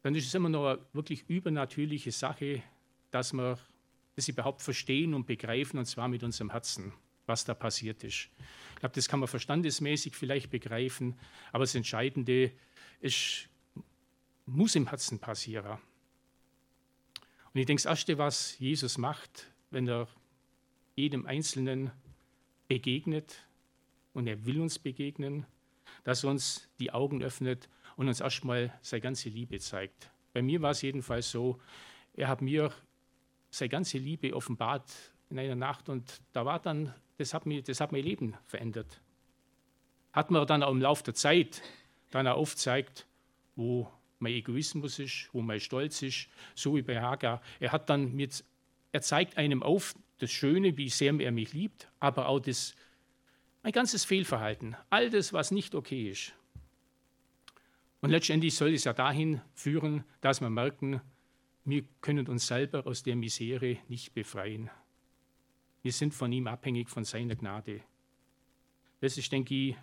dann 0.04 0.16
ist 0.16 0.26
es 0.26 0.34
immer 0.34 0.48
noch 0.48 0.68
eine 0.68 0.86
wirklich 0.94 1.30
übernatürliche 1.30 2.14
Sache, 2.14 2.64
dass 3.12 3.34
wir 3.34 3.60
das 4.16 4.30
überhaupt 4.30 4.62
verstehen 4.62 5.14
und 5.14 5.28
begreifen, 5.28 5.78
und 5.78 5.86
zwar 5.86 6.08
mit 6.08 6.24
unserem 6.24 6.52
Herzen, 6.52 6.94
was 7.26 7.44
da 7.44 7.54
passiert 7.54 8.06
ist. 8.06 8.30
Ich 8.74 8.80
glaube, 8.80 8.96
das 8.96 9.10
kann 9.10 9.20
man 9.20 9.28
verstandesmäßig 9.28 10.16
vielleicht 10.16 10.50
begreifen, 10.50 11.20
aber 11.52 11.66
das 11.66 11.76
Entscheidende 11.76 12.54
ist, 13.02 13.50
muss 14.46 14.78
im 14.78 14.88
Herzen 14.88 15.20
passieren. 15.20 15.78
Und 17.54 17.60
ich 17.60 17.66
denke, 17.66 17.84
das 17.84 17.90
Erste, 17.90 18.18
was 18.18 18.58
Jesus 18.60 18.98
macht, 18.98 19.48
wenn 19.72 19.88
er 19.88 20.08
jedem 20.96 21.26
Einzelnen 21.26 21.92
begegnet, 22.68 23.46
und 24.14 24.28
er 24.28 24.46
will 24.46 24.60
uns 24.60 24.78
begegnen, 24.80 25.46
dass 26.04 26.24
er 26.24 26.30
uns 26.30 26.70
die 26.80 26.92
Augen 26.92 27.24
öffnet 27.24 27.70
und 27.96 28.08
uns 28.08 28.20
erstmal 28.20 28.78
seine 28.82 29.02
ganze 29.02 29.30
Liebe 29.30 29.60
zeigt. 29.60 30.12
Bei 30.34 30.42
mir 30.42 30.62
war 30.62 30.72
es 30.72 30.82
jedenfalls 30.82 31.32
so, 31.32 31.60
er 32.14 32.28
hat 32.28 32.42
mir 32.42 32.72
seine 33.50 33.70
ganze 33.70 33.98
Liebe 33.98 34.36
offenbart 34.36 34.92
in 35.30 35.40
einer 35.40 35.56
Nacht 35.56 35.90
und 35.90 36.22
da 36.34 36.46
war 36.46 36.60
dann, 36.60 36.94
das 37.18 37.34
hat, 37.34 37.46
mir, 37.46 37.62
das 37.62 37.80
hat 37.80 37.92
mein 37.92 38.04
Leben 38.04 38.36
verändert. 38.46 39.02
Hat 40.14 40.32
mir 40.32 40.46
dann 40.46 40.64
auch 40.64 40.72
im 40.72 40.82
Laufe 40.82 41.04
der 41.04 41.14
Zeit 41.14 41.62
dann 42.10 42.28
auch 42.28 42.38
aufgezeigt, 42.38 43.08
wo 43.56 43.90
mein 44.22 44.34
Egoismus 44.34 45.00
ist, 45.00 45.30
wo 45.34 45.42
mein 45.42 45.60
Stolz 45.60 46.02
ist, 46.02 46.28
so 46.56 46.76
wie 46.76 46.82
bei 46.82 47.02
Hagar. 47.02 47.42
Er 47.60 47.72
hat 47.72 47.90
dann 47.90 48.14
mit, 48.16 48.44
er 48.92 49.02
zeigt 49.02 49.38
einem 49.38 49.64
auf 49.64 49.96
das 50.20 50.32
Schöne, 50.32 50.78
wie 50.78 50.90
sehr 50.90 51.20
er 51.20 51.32
mich 51.32 51.54
liebt, 51.54 51.90
aber 52.00 52.28
auch 52.28 52.40
das, 52.40 52.76
mein 53.64 53.74
ganzes 53.74 54.06
Fehlverhalten, 54.06 54.76
all 54.90 55.10
das, 55.10 55.34
was 55.34 55.52
nicht 55.52 55.76
okay 55.76 56.10
ist. 56.10 56.34
Und 58.02 58.10
letztendlich 58.10 58.56
soll 58.56 58.74
es 58.74 58.84
ja 58.84 58.94
dahin 58.94 59.42
führen, 59.54 60.04
dass 60.22 60.42
wir 60.42 60.50
merken, 60.50 61.02
wir 61.64 61.84
können 62.02 62.28
uns 62.28 62.48
selber 62.48 62.88
aus 62.88 63.04
der 63.04 63.16
Misere 63.16 63.78
nicht 63.88 64.14
befreien. 64.14 64.72
Wir 65.84 65.92
sind 65.92 66.14
von 66.14 66.32
ihm 66.32 66.48
abhängig, 66.48 66.90
von 66.90 67.04
seiner 67.04 67.36
Gnade. 67.36 67.82
Das 69.00 69.18
ist, 69.18 69.32
denke 69.32 69.54
ich, 69.54 69.76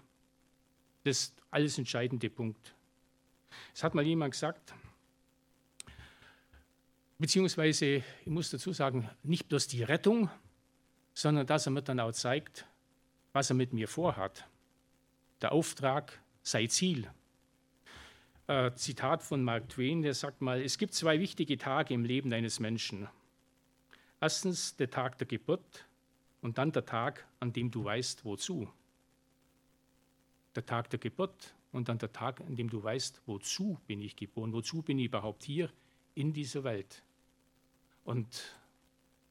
das 1.04 1.34
alles 1.50 1.78
entscheidende 1.78 2.30
Punkt. 2.30 2.74
Es 3.74 3.82
hat 3.84 3.94
mal 3.94 4.04
jemand 4.04 4.32
gesagt, 4.32 4.74
beziehungsweise, 7.18 7.86
ich 7.86 8.26
muss 8.26 8.50
dazu 8.50 8.72
sagen, 8.72 9.08
nicht 9.22 9.48
bloß 9.48 9.66
die 9.68 9.82
Rettung, 9.82 10.30
sondern 11.14 11.46
dass 11.46 11.66
er 11.66 11.72
mir 11.72 11.82
dann 11.82 12.00
auch 12.00 12.12
zeigt, 12.12 12.66
was 13.32 13.50
er 13.50 13.56
mit 13.56 13.72
mir 13.72 13.88
vorhat. 13.88 14.46
Der 15.40 15.52
Auftrag 15.52 16.20
sei 16.42 16.66
Ziel 16.66 17.10
äh, 18.48 18.72
Zitat 18.74 19.22
von 19.22 19.44
Mark 19.44 19.68
Twain, 19.68 20.02
der 20.02 20.14
sagt 20.14 20.40
mal, 20.40 20.60
es 20.60 20.78
gibt 20.78 20.94
zwei 20.94 21.20
wichtige 21.20 21.56
Tage 21.58 21.94
im 21.94 22.04
Leben 22.04 22.32
eines 22.32 22.58
Menschen. 22.58 23.08
Erstens 24.20 24.74
der 24.76 24.90
Tag 24.90 25.18
der 25.18 25.26
Geburt 25.26 25.86
und 26.40 26.58
dann 26.58 26.72
der 26.72 26.84
Tag, 26.84 27.26
an 27.38 27.52
dem 27.52 27.70
du 27.70 27.84
weißt, 27.84 28.24
wozu. 28.24 28.68
Der 30.56 30.66
Tag 30.66 30.90
der 30.90 30.98
Geburt 30.98 31.54
und 31.72 31.88
dann 31.88 31.98
der 31.98 32.12
Tag, 32.12 32.40
an 32.40 32.56
dem 32.56 32.70
du 32.70 32.82
weißt, 32.82 33.22
wozu 33.26 33.78
bin 33.86 34.00
ich 34.00 34.16
geboren, 34.16 34.52
wozu 34.52 34.82
bin 34.82 34.98
ich 34.98 35.06
überhaupt 35.06 35.44
hier 35.44 35.70
in 36.14 36.32
dieser 36.32 36.64
Welt. 36.64 37.02
Und 38.04 38.56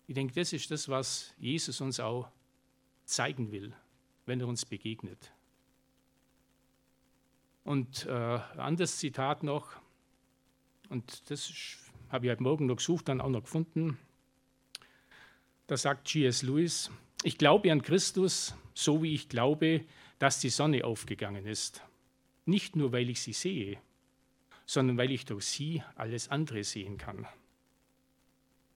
ich 0.08 0.16
denke, 0.16 0.34
das 0.34 0.54
ist 0.54 0.70
das, 0.72 0.88
was 0.88 1.34
Jesus 1.38 1.82
uns 1.82 2.00
auch 2.00 2.30
zeigen 3.06 3.52
will, 3.52 3.74
wenn 4.26 4.40
er 4.40 4.48
uns 4.48 4.66
begegnet. 4.66 5.32
Und 7.64 8.06
äh, 8.06 8.12
ein 8.12 8.60
anderes 8.60 8.98
Zitat 8.98 9.44
noch, 9.44 9.72
und 10.90 11.30
das 11.30 11.52
habe 12.10 12.26
ich 12.26 12.32
heute 12.32 12.44
Morgen 12.44 12.66
noch 12.68 12.78
gesucht, 12.78 13.10
dann 13.10 13.20
auch 13.20 13.30
noch 13.30 13.44
gefunden. 13.44 13.98
Da 15.68 15.76
sagt 15.76 16.08
G.S. 16.08 16.44
Lewis, 16.44 16.90
ich 17.24 17.38
glaube 17.38 17.72
an 17.72 17.82
Christus, 17.82 18.56
so 18.74 19.04
wie 19.04 19.14
ich 19.14 19.28
glaube, 19.28 19.84
dass 20.20 20.40
die 20.40 20.50
Sonne 20.50 20.86
aufgegangen 20.86 21.46
ist. 21.46 21.82
Nicht 22.48 22.76
nur, 22.76 22.92
weil 22.92 23.10
ich 23.10 23.22
sie 23.22 23.34
sehe, 23.34 23.78
sondern 24.66 24.98
weil 24.98 25.12
ich 25.12 25.26
durch 25.26 25.46
sie 25.46 25.84
alles 25.96 26.30
andere 26.30 26.64
sehen 26.64 26.98
kann. 26.98 27.28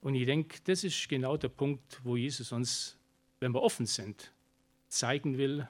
Und 0.01 0.13
ich 0.15 0.25
denke, 0.25 0.59
das 0.65 0.83
ist 0.83 1.07
genau 1.07 1.37
der 1.37 1.49
Punkt, 1.49 2.01
wo 2.03 2.17
Jesus 2.17 2.51
uns, 2.51 2.97
wenn 3.39 3.53
wir 3.53 3.61
offen 3.61 3.85
sind, 3.85 4.33
zeigen 4.89 5.37
will, 5.37 5.67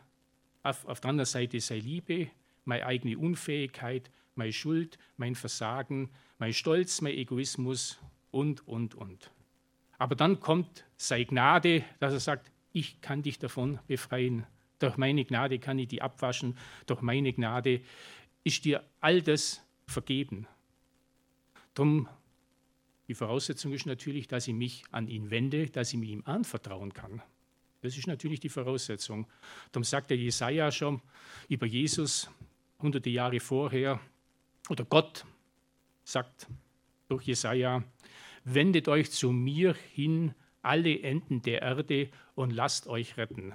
auf, 0.63 0.85
auf 0.85 0.99
der 0.99 1.09
anderen 1.09 1.25
Seite 1.27 1.59
sei 1.59 1.77
Liebe, 1.77 2.29
meine 2.65 2.85
eigene 2.85 3.17
Unfähigkeit, 3.17 4.09
meine 4.33 4.51
Schuld, 4.51 4.97
mein 5.17 5.35
Versagen, 5.35 6.09
mein 6.39 6.53
Stolz, 6.53 7.01
mein 7.01 7.13
Egoismus 7.13 7.99
und, 8.31 8.67
und, 8.67 8.95
und. 8.95 9.31
Aber 9.99 10.15
dann 10.15 10.39
kommt 10.39 10.85
sei 10.97 11.23
Gnade, 11.23 11.83
dass 11.99 12.13
er 12.13 12.19
sagt, 12.19 12.51
ich 12.73 12.99
kann 13.01 13.21
dich 13.21 13.37
davon 13.37 13.77
befreien. 13.85 14.47
Durch 14.81 14.97
meine 14.97 15.23
Gnade 15.25 15.59
kann 15.59 15.77
ich 15.77 15.89
die 15.89 16.01
abwaschen. 16.01 16.57
Durch 16.87 17.01
meine 17.01 17.31
Gnade 17.33 17.81
ist 18.43 18.65
dir 18.65 18.83
all 18.99 19.21
das 19.21 19.61
vergeben. 19.85 20.47
Drum, 21.75 22.09
die 23.07 23.13
Voraussetzung 23.13 23.73
ist 23.73 23.85
natürlich, 23.85 24.27
dass 24.27 24.47
ich 24.47 24.55
mich 24.55 24.83
an 24.91 25.07
ihn 25.07 25.29
wende, 25.29 25.69
dass 25.69 25.93
ich 25.93 25.99
mich 25.99 26.09
ihm 26.09 26.23
anvertrauen 26.25 26.93
kann. 26.93 27.21
Das 27.81 27.95
ist 27.95 28.07
natürlich 28.07 28.39
die 28.39 28.49
Voraussetzung. 28.49 29.27
Darum 29.71 29.83
sagt 29.83 30.09
der 30.09 30.17
Jesaja 30.17 30.71
schon 30.71 31.01
über 31.47 31.67
Jesus, 31.67 32.31
hunderte 32.79 33.09
Jahre 33.11 33.39
vorher, 33.39 33.99
oder 34.69 34.85
Gott 34.85 35.25
sagt 36.03 36.47
durch 37.07 37.23
Jesaja: 37.23 37.83
Wendet 38.45 38.87
euch 38.87 39.11
zu 39.11 39.31
mir 39.31 39.75
hin, 39.93 40.33
alle 40.63 41.01
Enden 41.01 41.43
der 41.43 41.61
Erde, 41.61 42.09
und 42.33 42.51
lasst 42.51 42.87
euch 42.87 43.17
retten. 43.17 43.53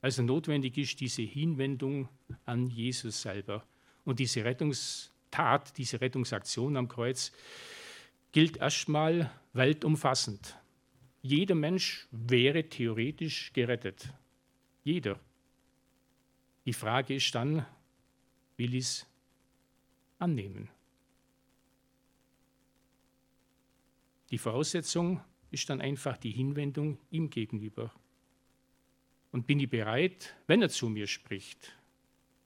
Also 0.00 0.22
notwendig 0.22 0.78
ist 0.78 1.00
diese 1.00 1.22
Hinwendung 1.22 2.08
an 2.46 2.70
Jesus 2.70 3.22
selber. 3.22 3.64
Und 4.04 4.18
diese 4.18 4.44
Rettungstat, 4.44 5.76
diese 5.76 6.00
Rettungsaktion 6.00 6.76
am 6.76 6.88
Kreuz 6.88 7.32
gilt 8.32 8.56
erstmal 8.56 9.30
weltumfassend. 9.52 10.56
Jeder 11.22 11.54
Mensch 11.54 12.08
wäre 12.10 12.68
theoretisch 12.68 13.52
gerettet. 13.52 14.12
Jeder. 14.84 15.20
Die 16.64 16.72
Frage 16.72 17.14
ist 17.14 17.34
dann, 17.34 17.66
will 18.56 18.74
ich 18.74 18.84
es 18.84 19.06
annehmen? 20.18 20.70
Die 24.30 24.38
Voraussetzung 24.38 25.20
ist 25.50 25.68
dann 25.68 25.80
einfach 25.80 26.16
die 26.16 26.30
Hinwendung 26.30 26.98
ihm 27.10 27.28
gegenüber. 27.28 27.92
Und 29.32 29.46
bin 29.46 29.60
ich 29.60 29.70
bereit, 29.70 30.34
wenn 30.46 30.62
er 30.62 30.68
zu 30.68 30.88
mir 30.88 31.06
spricht? 31.06 31.76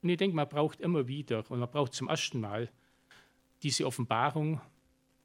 Und 0.01 0.09
ich 0.09 0.17
denke, 0.17 0.35
man 0.35 0.47
braucht 0.47 0.81
immer 0.81 1.07
wieder 1.07 1.49
und 1.49 1.59
man 1.59 1.69
braucht 1.69 1.93
zum 1.93 2.07
ersten 2.07 2.39
Mal 2.39 2.69
diese 3.63 3.87
Offenbarung 3.87 4.61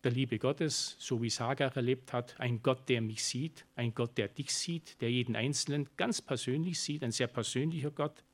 der 0.03 0.13
Liebe 0.13 0.39
Gottes, 0.39 0.97
so 0.99 1.21
wie 1.21 1.29
Sagar 1.29 1.77
erlebt 1.77 2.13
hat, 2.13 2.41
ein 2.41 2.63
Gott, 2.63 2.89
der 2.89 3.03
mich 3.03 3.23
sieht, 3.23 3.67
ein 3.77 3.95
Gott, 3.95 4.17
der 4.17 4.29
dich 4.29 4.55
sieht, 4.55 5.01
der 5.03 5.11
jeden 5.11 5.37
Einzelnen 5.37 5.89
ganz 5.97 6.23
persönlich 6.23 6.81
sieht, 6.81 7.05
ein 7.05 7.13
sehr 7.13 7.27
persönlicher 7.27 7.91
Gott. 7.91 8.25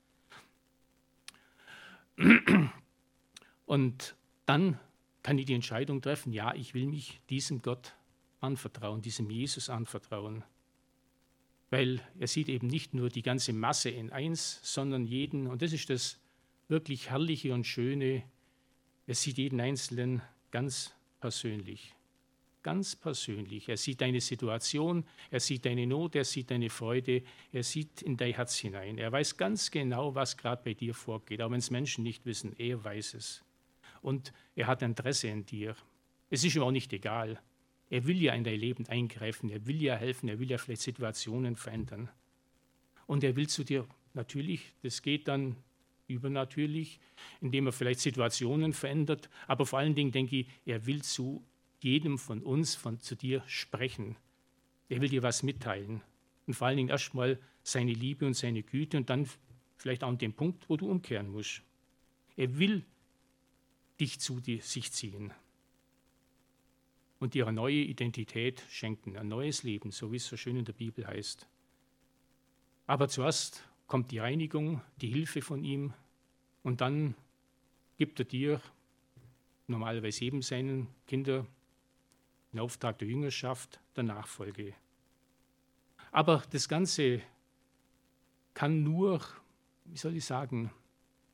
Und 3.66 4.14
dann 4.46 4.78
kann 5.22 5.38
ich 5.38 5.46
die 5.46 5.54
Entscheidung 5.54 6.00
treffen, 6.00 6.32
ja, 6.32 6.54
ich 6.54 6.72
will 6.74 6.86
mich 6.86 7.20
diesem 7.28 7.60
Gott 7.62 7.96
anvertrauen, 8.40 9.02
diesem 9.02 9.28
Jesus 9.28 9.68
anvertrauen. 9.68 10.44
Weil 11.70 12.00
er 12.18 12.28
sieht 12.28 12.48
eben 12.48 12.68
nicht 12.68 12.94
nur 12.94 13.08
die 13.08 13.22
ganze 13.22 13.52
Masse 13.52 13.90
in 13.90 14.10
eins, 14.10 14.60
sondern 14.62 15.04
jeden, 15.04 15.46
und 15.46 15.62
das 15.62 15.72
ist 15.72 15.90
das 15.90 16.20
wirklich 16.68 17.10
Herrliche 17.10 17.52
und 17.54 17.66
Schöne, 17.66 18.22
er 19.06 19.14
sieht 19.14 19.38
jeden 19.38 19.60
Einzelnen 19.60 20.22
ganz 20.50 20.94
persönlich. 21.20 21.94
Ganz 22.62 22.96
persönlich. 22.96 23.68
Er 23.68 23.76
sieht 23.76 24.00
deine 24.00 24.20
Situation, 24.20 25.04
er 25.30 25.38
sieht 25.38 25.64
deine 25.64 25.86
Not, 25.86 26.16
er 26.16 26.24
sieht 26.24 26.50
deine 26.50 26.68
Freude, 26.68 27.22
er 27.52 27.62
sieht 27.62 28.02
in 28.02 28.16
dein 28.16 28.34
Herz 28.34 28.56
hinein. 28.56 28.98
Er 28.98 29.12
weiß 29.12 29.36
ganz 29.36 29.70
genau, 29.70 30.16
was 30.16 30.36
gerade 30.36 30.62
bei 30.64 30.74
dir 30.74 30.92
vorgeht, 30.92 31.40
auch 31.42 31.50
wenn 31.52 31.60
es 31.60 31.70
Menschen 31.70 32.02
nicht 32.02 32.26
wissen, 32.26 32.54
er 32.58 32.82
weiß 32.82 33.14
es. 33.14 33.44
Und 34.02 34.32
er 34.56 34.66
hat 34.66 34.82
Interesse 34.82 35.28
in 35.28 35.46
dir. 35.46 35.76
Es 36.28 36.42
ist 36.42 36.56
ihm 36.56 36.62
auch 36.62 36.72
nicht 36.72 36.92
egal. 36.92 37.40
Er 37.88 38.06
will 38.06 38.20
ja 38.20 38.34
in 38.34 38.44
dein 38.44 38.58
Leben 38.58 38.86
eingreifen, 38.88 39.48
er 39.48 39.66
will 39.66 39.80
ja 39.80 39.94
helfen, 39.94 40.28
er 40.28 40.38
will 40.38 40.50
ja 40.50 40.58
vielleicht 40.58 40.82
Situationen 40.82 41.56
verändern. 41.56 42.08
Und 43.06 43.22
er 43.22 43.36
will 43.36 43.48
zu 43.48 43.64
dir, 43.64 43.86
natürlich, 44.14 44.72
das 44.82 45.02
geht 45.02 45.28
dann 45.28 45.56
übernatürlich, 46.08 46.98
indem 47.40 47.66
er 47.66 47.72
vielleicht 47.72 48.00
Situationen 48.00 48.72
verändert, 48.72 49.28
aber 49.46 49.66
vor 49.66 49.78
allen 49.78 49.94
Dingen 49.94 50.10
denke 50.10 50.36
ich, 50.36 50.48
er 50.64 50.86
will 50.86 51.02
zu 51.02 51.44
jedem 51.80 52.18
von 52.18 52.42
uns, 52.42 52.74
von, 52.74 52.98
zu 53.00 53.14
dir 53.14 53.42
sprechen. 53.46 54.16
Er 54.88 55.00
will 55.00 55.08
dir 55.08 55.22
was 55.22 55.42
mitteilen. 55.42 56.02
Und 56.46 56.54
vor 56.54 56.68
allen 56.68 56.76
Dingen 56.76 56.88
erstmal 56.88 57.38
seine 57.62 57.92
Liebe 57.92 58.26
und 58.26 58.34
seine 58.34 58.62
Güte 58.62 58.96
und 58.96 59.10
dann 59.10 59.28
vielleicht 59.76 60.02
auch 60.02 60.08
an 60.08 60.18
dem 60.18 60.32
Punkt, 60.32 60.68
wo 60.68 60.76
du 60.76 60.90
umkehren 60.90 61.28
musst. 61.28 61.62
Er 62.36 62.58
will 62.58 62.84
dich 64.00 64.20
zu 64.20 64.40
dir, 64.40 64.62
sich 64.62 64.92
ziehen 64.92 65.32
und 67.18 67.34
eine 67.46 67.56
neue 67.56 67.76
Identität 67.76 68.62
schenken, 68.68 69.16
ein 69.16 69.28
neues 69.28 69.62
Leben, 69.62 69.90
so 69.90 70.12
wie 70.12 70.16
es 70.16 70.26
so 70.26 70.36
schön 70.36 70.56
in 70.56 70.64
der 70.64 70.72
Bibel 70.72 71.06
heißt. 71.06 71.48
Aber 72.86 73.08
zuerst 73.08 73.64
kommt 73.86 74.10
die 74.10 74.18
Reinigung, 74.18 74.82
die 75.00 75.08
Hilfe 75.08 75.42
von 75.42 75.64
ihm 75.64 75.92
und 76.62 76.80
dann 76.80 77.14
gibt 77.96 78.18
er 78.18 78.24
dir 78.24 78.60
normalerweise 79.66 80.24
jedem 80.24 80.42
seinen 80.42 80.88
Kindern 81.06 81.46
den 82.52 82.60
Auftrag 82.60 82.98
der 82.98 83.08
Jüngerschaft, 83.08 83.80
der 83.96 84.04
Nachfolge. 84.04 84.74
Aber 86.12 86.42
das 86.50 86.68
Ganze 86.68 87.20
kann 88.54 88.82
nur, 88.82 89.20
wie 89.84 89.96
soll 89.98 90.16
ich 90.16 90.24
sagen, 90.24 90.70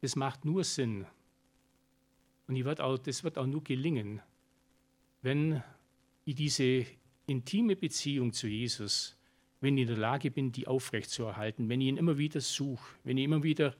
es 0.00 0.16
macht 0.16 0.44
nur 0.44 0.64
Sinn. 0.64 1.06
Und 2.48 2.56
wird 2.64 2.80
auch, 2.80 2.98
das 2.98 3.22
wird 3.22 3.38
auch 3.38 3.46
nur 3.46 3.62
gelingen, 3.62 4.20
wenn 5.22 5.62
ich 6.24 6.34
diese 6.34 6.84
intime 7.26 7.76
Beziehung 7.76 8.32
zu 8.32 8.48
Jesus 8.48 9.16
wenn 9.62 9.78
ich 9.78 9.82
in 9.82 9.88
der 9.88 9.96
Lage 9.96 10.30
bin, 10.30 10.50
die 10.50 10.66
aufrechtzuerhalten, 10.66 11.68
wenn 11.68 11.80
ich 11.80 11.86
ihn 11.86 11.96
immer 11.96 12.18
wieder 12.18 12.40
suche, 12.40 12.84
wenn 13.04 13.16
ich 13.16 13.24
immer 13.24 13.44
wieder, 13.44 13.74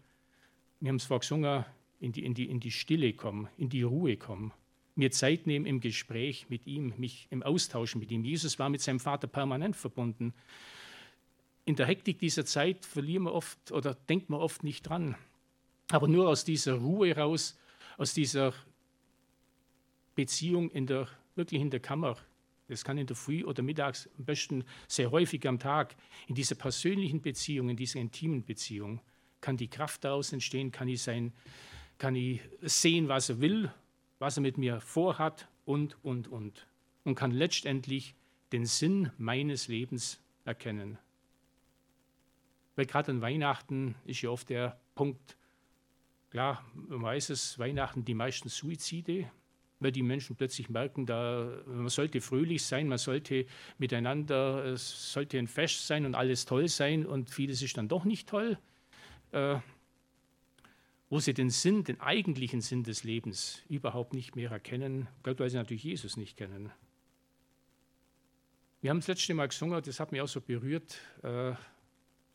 wir 0.80 0.88
haben 0.88 0.96
es 0.96 1.04
vorher 1.04 1.20
gesungen, 1.20 1.64
in 1.98 2.12
die, 2.12 2.24
in, 2.24 2.34
die, 2.34 2.48
in 2.48 2.60
die 2.60 2.70
Stille 2.70 3.12
komme, 3.12 3.50
in 3.58 3.68
die 3.68 3.82
Ruhe 3.82 4.16
komme, 4.16 4.52
mir 4.94 5.10
Zeit 5.10 5.46
nehmen 5.46 5.66
im 5.66 5.80
Gespräch 5.80 6.46
mit 6.48 6.66
ihm, 6.68 6.94
mich 6.98 7.26
im 7.30 7.42
Austausch 7.42 7.96
mit 7.96 8.12
ihm. 8.12 8.24
Jesus 8.24 8.58
war 8.60 8.68
mit 8.68 8.80
seinem 8.80 9.00
Vater 9.00 9.26
permanent 9.26 9.74
verbunden. 9.74 10.32
In 11.64 11.74
der 11.74 11.86
Hektik 11.86 12.18
dieser 12.20 12.44
Zeit 12.44 12.86
verlieren 12.86 13.24
wir 13.24 13.34
oft 13.34 13.72
oder 13.72 13.94
denkt 13.94 14.30
man 14.30 14.40
oft 14.40 14.62
nicht 14.62 14.82
dran. 14.82 15.16
Aber 15.90 16.06
nur 16.06 16.28
aus 16.28 16.44
dieser 16.44 16.74
Ruhe 16.74 17.16
raus, 17.16 17.58
aus 17.98 18.14
dieser 18.14 18.54
Beziehung 20.14 20.70
in 20.70 20.86
der, 20.86 21.08
wirklich 21.34 21.60
in 21.60 21.70
der 21.70 21.80
Kammer 21.80 22.16
das 22.72 22.84
kann 22.84 22.98
in 22.98 23.06
der 23.06 23.16
Früh 23.16 23.44
oder 23.44 23.62
mittags, 23.62 24.08
am 24.18 24.24
besten 24.24 24.64
sehr 24.88 25.10
häufig 25.10 25.46
am 25.46 25.58
Tag, 25.58 25.94
in 26.26 26.34
dieser 26.34 26.54
persönlichen 26.54 27.20
Beziehung, 27.20 27.68
in 27.68 27.76
dieser 27.76 28.00
intimen 28.00 28.44
Beziehung, 28.44 29.00
kann 29.40 29.56
die 29.56 29.68
Kraft 29.68 30.04
daraus 30.04 30.32
entstehen, 30.32 30.72
kann 30.72 30.88
ich, 30.88 31.02
sein, 31.02 31.32
kann 31.98 32.14
ich 32.14 32.40
sehen, 32.62 33.08
was 33.08 33.28
er 33.28 33.40
will, 33.40 33.72
was 34.18 34.38
er 34.38 34.42
mit 34.42 34.56
mir 34.56 34.80
vorhat 34.80 35.48
und, 35.64 36.02
und, 36.02 36.28
und. 36.28 36.66
Und 37.04 37.14
kann 37.14 37.32
letztendlich 37.32 38.14
den 38.52 38.64
Sinn 38.64 39.10
meines 39.18 39.68
Lebens 39.68 40.20
erkennen. 40.44 40.98
Weil 42.76 42.86
gerade 42.86 43.10
an 43.10 43.20
Weihnachten 43.20 43.96
ist 44.04 44.22
ja 44.22 44.30
oft 44.30 44.48
der 44.48 44.80
Punkt, 44.94 45.36
klar, 46.30 46.64
man 46.74 47.02
weiß 47.02 47.30
es, 47.30 47.58
Weihnachten 47.58 48.04
die 48.04 48.14
meisten 48.14 48.48
Suizide, 48.48 49.30
weil 49.82 49.92
die 49.92 50.02
Menschen 50.02 50.36
plötzlich 50.36 50.68
merken, 50.68 51.06
da, 51.06 51.62
man 51.66 51.88
sollte 51.88 52.20
fröhlich 52.20 52.64
sein, 52.64 52.88
man 52.88 52.98
sollte 52.98 53.46
miteinander, 53.78 54.64
es 54.64 55.12
sollte 55.12 55.38
ein 55.38 55.46
Fest 55.46 55.86
sein 55.86 56.06
und 56.06 56.14
alles 56.14 56.44
toll 56.44 56.68
sein 56.68 57.06
und 57.06 57.30
vieles 57.30 57.62
ist 57.62 57.76
dann 57.76 57.88
doch 57.88 58.04
nicht 58.04 58.28
toll. 58.28 58.58
Äh, 59.32 59.58
wo 61.12 61.20
sie 61.20 61.34
den 61.34 61.50
Sinn, 61.50 61.84
den 61.84 62.00
eigentlichen 62.00 62.62
Sinn 62.62 62.84
des 62.84 63.04
Lebens 63.04 63.62
überhaupt 63.68 64.14
nicht 64.14 64.34
mehr 64.34 64.50
erkennen, 64.50 65.08
gerade 65.22 65.40
weil 65.40 65.50
sie 65.50 65.58
natürlich 65.58 65.84
Jesus 65.84 66.16
nicht 66.16 66.38
kennen. 66.38 66.72
Wir 68.80 68.88
haben 68.88 69.00
das 69.00 69.08
letzte 69.08 69.34
Mal 69.34 69.46
gesungen, 69.46 69.82
das 69.82 70.00
hat 70.00 70.10
mich 70.10 70.22
auch 70.22 70.26
so 70.26 70.40
berührt, 70.40 70.96
äh, 71.22 71.52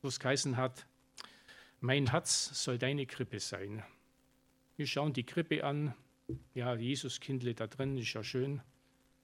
wo 0.04 0.08
es 0.08 0.20
geheißen 0.20 0.58
hat, 0.58 0.86
mein 1.80 2.12
Herz 2.12 2.64
soll 2.64 2.78
deine 2.78 3.08
Krippe 3.08 3.40
sein. 3.40 3.84
Wir 4.76 4.86
schauen 4.86 5.12
die 5.12 5.24
Krippe 5.24 5.64
an, 5.64 5.96
ja, 6.54 6.76
Jesuskindle 6.76 7.54
da 7.54 7.68
drin 7.68 7.98
ist 7.98 8.14
ja 8.14 8.24
schön. 8.24 8.62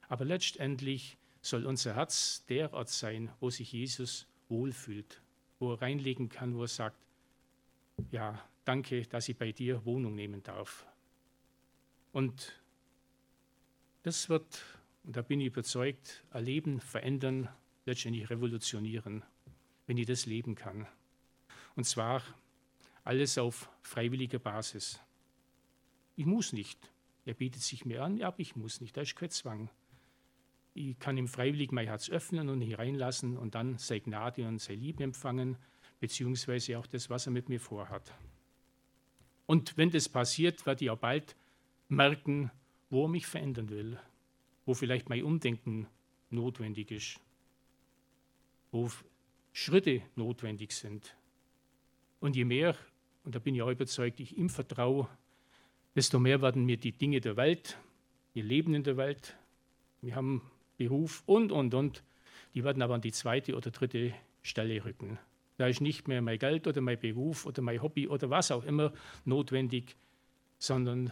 Aber 0.08 0.26
letztendlich 0.26 1.18
soll 1.42 1.66
unser 1.66 1.96
Herz 1.96 2.46
der 2.48 2.74
Ort 2.74 2.90
sein, 2.90 3.32
wo 3.40 3.50
sich 3.50 3.72
Jesus 3.72 4.28
wohlfühlt, 4.48 5.22
wo 5.60 5.74
er 5.74 5.82
reinlegen 5.82 6.30
kann, 6.30 6.56
wo 6.56 6.62
er 6.62 6.68
sagt, 6.68 6.98
ja, 8.12 8.42
danke, 8.66 9.04
dass 9.04 9.30
ich 9.30 9.38
bei 9.38 9.52
dir 9.52 9.86
Wohnung 9.86 10.16
nehmen 10.16 10.44
darf. 10.44 10.86
Und 12.12 12.62
das 14.04 14.30
wird, 14.30 14.64
und 15.04 15.16
da 15.16 15.22
bin 15.22 15.40
ich 15.42 15.48
überzeugt, 15.48 16.24
ein 16.32 16.46
Leben 16.46 16.80
verändern, 16.80 17.50
letztendlich 17.86 18.30
revolutionieren, 18.30 19.24
wenn 19.88 19.98
ich 19.98 20.06
das 20.06 20.26
leben 20.26 20.56
kann. 20.56 20.88
Und 21.76 21.86
zwar 21.86 22.22
alles 23.04 23.38
auf 23.38 23.70
freiwilliger 23.82 24.40
Basis. 24.40 25.00
Ich 26.16 26.26
muss 26.26 26.54
nicht. 26.54 26.80
Er 27.26 27.34
bietet 27.34 27.62
sich 27.62 27.86
mir 27.86 28.04
an, 28.04 28.22
aber 28.22 28.40
ich 28.40 28.56
muss 28.56 28.82
nicht, 28.82 28.96
da 28.98 29.02
ist 29.02 29.16
kein 29.16 29.30
Zwang. 29.30 29.70
Ich 30.74 30.98
kann 31.00 31.18
ihm 31.18 31.28
freiwillig 31.28 31.72
mein 31.72 31.88
Herz 31.88 32.10
öffnen 32.10 32.50
und 32.50 32.62
hereinlassen 32.62 33.38
und 33.38 33.56
dann 33.56 33.78
sei 33.78 34.00
Gnade 34.00 34.48
und 34.48 34.60
sei 34.60 34.76
Liebe 34.76 35.04
empfangen, 35.04 35.58
beziehungsweise 36.00 36.78
auch 36.80 36.88
das, 36.88 37.10
was 37.10 37.28
er 37.28 37.32
mit 37.32 37.48
mir 37.48 37.60
vorhat. 37.60 38.14
Und 39.46 39.78
wenn 39.78 39.92
das 39.92 40.10
passiert, 40.10 40.66
werde 40.66 40.86
ich 40.86 40.90
auch 40.90 40.98
bald 40.98 41.36
merken, 41.90 42.52
wo 42.90 43.06
er 43.06 43.10
mich 43.10 43.28
verändern 43.28 43.70
will, 43.70 44.00
wo 44.66 44.74
vielleicht 44.74 45.10
mein 45.10 45.24
Umdenken 45.24 45.88
notwendig 46.30 46.92
ist, 46.92 47.20
wo 48.72 48.90
Schritte 49.52 50.02
notwendig 50.16 50.72
sind. 50.72 51.16
Und 52.20 52.36
je 52.36 52.46
mehr, 52.46 52.76
und 53.24 53.36
da 53.36 53.40
bin 53.40 53.56
ich 53.56 53.62
auch 53.62 53.70
überzeugt, 53.70 54.20
ich 54.20 54.38
ihm 54.38 54.50
vertraue, 54.50 55.08
desto 55.96 56.20
mehr 56.20 56.42
werden 56.42 56.66
mir 56.66 56.78
die 56.78 56.92
Dinge 56.92 57.22
der 57.22 57.38
Welt, 57.38 57.78
wir 58.34 58.44
leben 58.44 58.74
in 58.74 58.84
der 58.84 58.98
Welt, 58.98 59.36
wir 60.02 60.16
haben 60.16 60.42
Beruf 60.78 61.24
und, 61.26 61.52
und, 61.52 61.74
und, 61.74 62.04
die 62.54 62.64
werden 62.64 62.82
aber 62.82 62.96
an 62.96 63.02
die 63.02 63.12
zweite 63.12 63.56
oder 63.56 63.72
dritte 63.72 64.14
Stelle 64.42 64.84
rücken. 64.84 65.20
Da 65.58 65.68
ist 65.68 65.82
nicht 65.82 66.08
mehr 66.08 66.22
mein 66.22 66.40
Geld 66.40 66.68
oder 66.68 66.82
mein 66.82 67.00
Beruf 67.00 67.46
oder 67.46 67.62
mein 67.62 67.82
Hobby 67.82 68.08
oder 68.08 68.30
was 68.30 68.52
auch 68.52 68.64
immer 68.64 68.92
notwendig, 69.24 69.96
sondern 70.58 71.12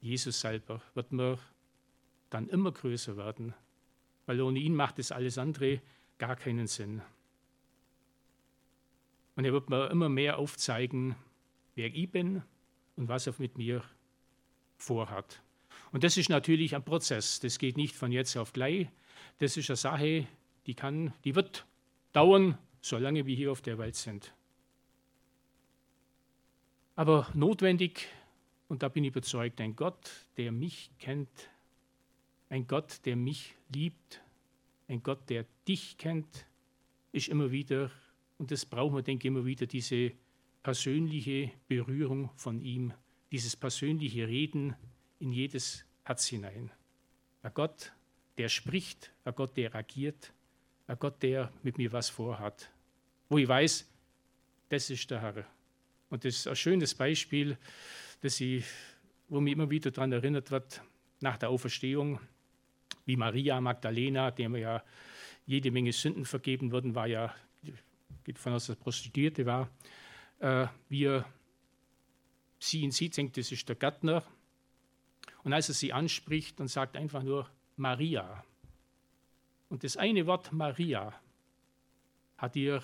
Jesus 0.00 0.40
selber 0.40 0.82
wird 0.94 1.12
mir 1.12 1.38
dann 2.30 2.48
immer 2.48 2.72
größer 2.72 3.16
werden, 3.16 3.54
weil 4.26 4.40
ohne 4.40 4.58
ihn 4.58 4.74
macht 4.74 4.98
das 4.98 5.12
alles 5.12 5.36
andere 5.36 5.80
gar 6.18 6.36
keinen 6.36 6.66
Sinn. 6.66 7.02
Und 9.36 9.44
er 9.44 9.52
wird 9.52 9.70
mir 9.70 9.90
immer 9.90 10.08
mehr 10.08 10.38
aufzeigen, 10.38 11.14
wer 11.74 11.94
ich 11.94 12.10
bin, 12.10 12.42
und 12.96 13.08
was 13.08 13.26
er 13.26 13.34
mit 13.38 13.58
mir 13.58 13.82
vorhat. 14.76 15.42
Und 15.92 16.04
das 16.04 16.16
ist 16.16 16.28
natürlich 16.28 16.74
ein 16.74 16.84
Prozess. 16.84 17.40
Das 17.40 17.58
geht 17.58 17.76
nicht 17.76 17.94
von 17.94 18.12
jetzt 18.12 18.36
auf 18.36 18.52
gleich. 18.52 18.88
das 19.38 19.56
ist 19.56 19.70
eine 19.70 19.76
Sache, 19.76 20.26
die, 20.66 20.74
kann, 20.74 21.12
die 21.24 21.34
wird 21.34 21.66
dauern, 22.12 22.58
solange 22.80 23.26
wir 23.26 23.36
hier 23.36 23.52
auf 23.52 23.62
der 23.62 23.78
Welt 23.78 23.96
sind. 23.96 24.34
Aber 26.94 27.28
notwendig, 27.34 28.08
und 28.68 28.82
da 28.82 28.88
bin 28.88 29.04
ich 29.04 29.10
überzeugt, 29.10 29.60
ein 29.60 29.76
Gott, 29.76 30.10
der 30.36 30.52
mich 30.52 30.90
kennt, 30.98 31.50
ein 32.48 32.66
Gott, 32.66 33.00
der 33.04 33.16
mich 33.16 33.54
liebt, 33.74 34.22
ein 34.88 35.02
Gott, 35.02 35.30
der 35.30 35.46
dich 35.66 35.96
kennt, 35.96 36.46
ist 37.12 37.28
immer 37.28 37.50
wieder, 37.50 37.90
und 38.38 38.50
das 38.50 38.66
brauchen 38.66 38.94
wir, 38.94 39.02
denke 39.02 39.26
ich, 39.26 39.28
immer 39.28 39.44
wieder, 39.46 39.66
diese 39.66 40.12
persönliche 40.62 41.50
Berührung 41.68 42.30
von 42.36 42.60
ihm, 42.60 42.92
dieses 43.30 43.56
persönliche 43.56 44.28
Reden 44.28 44.76
in 45.18 45.32
jedes 45.32 45.84
Herz 46.04 46.26
hinein. 46.26 46.70
Ein 47.42 47.52
Gott, 47.54 47.92
der 48.38 48.48
spricht, 48.48 49.12
ein 49.24 49.34
Gott, 49.34 49.56
der 49.56 49.74
agiert, 49.74 50.32
ein 50.86 50.98
Gott, 50.98 51.22
der 51.22 51.52
mit 51.62 51.78
mir 51.78 51.92
was 51.92 52.10
vorhat, 52.10 52.70
wo 53.28 53.38
ich 53.38 53.48
weiß, 53.48 53.88
das 54.68 54.90
ist 54.90 55.10
der 55.10 55.20
Herr. 55.20 55.46
Und 56.10 56.24
das 56.24 56.36
ist 56.36 56.48
ein 56.48 56.56
schönes 56.56 56.94
Beispiel, 56.94 57.56
das 58.20 58.40
ich, 58.40 58.64
wo 59.28 59.40
mir 59.40 59.52
immer 59.52 59.70
wieder 59.70 59.90
daran 59.90 60.12
erinnert 60.12 60.50
wird, 60.50 60.82
nach 61.20 61.38
der 61.38 61.50
Auferstehung, 61.50 62.20
wie 63.04 63.16
Maria 63.16 63.60
Magdalena, 63.60 64.30
dem 64.30 64.56
ja 64.56 64.82
jede 65.46 65.70
Menge 65.70 65.92
Sünden 65.92 66.24
vergeben 66.24 66.70
wurden, 66.70 66.94
war 66.94 67.06
ja, 67.06 67.34
geht 68.24 68.38
von 68.38 68.52
aus, 68.52 68.66
dass 68.66 68.76
Prostituierte 68.76 69.46
war, 69.46 69.70
äh, 70.42 70.66
wie 70.88 71.06
er 71.06 71.24
sie 72.58 72.80
ihn 72.80 72.90
sieht, 72.90 73.16
denkt, 73.16 73.36
das 73.36 73.52
ist 73.52 73.68
der 73.68 73.76
Gärtner. 73.76 74.24
Und 75.44 75.52
als 75.52 75.68
er 75.68 75.74
sie 75.74 75.92
anspricht 75.92 76.60
und 76.60 76.68
sagt 76.68 76.96
einfach 76.96 77.22
nur 77.22 77.48
Maria. 77.76 78.44
Und 79.68 79.84
das 79.84 79.96
eine 79.96 80.26
Wort 80.26 80.52
Maria 80.52 81.14
hat 82.36 82.56
ihr 82.56 82.82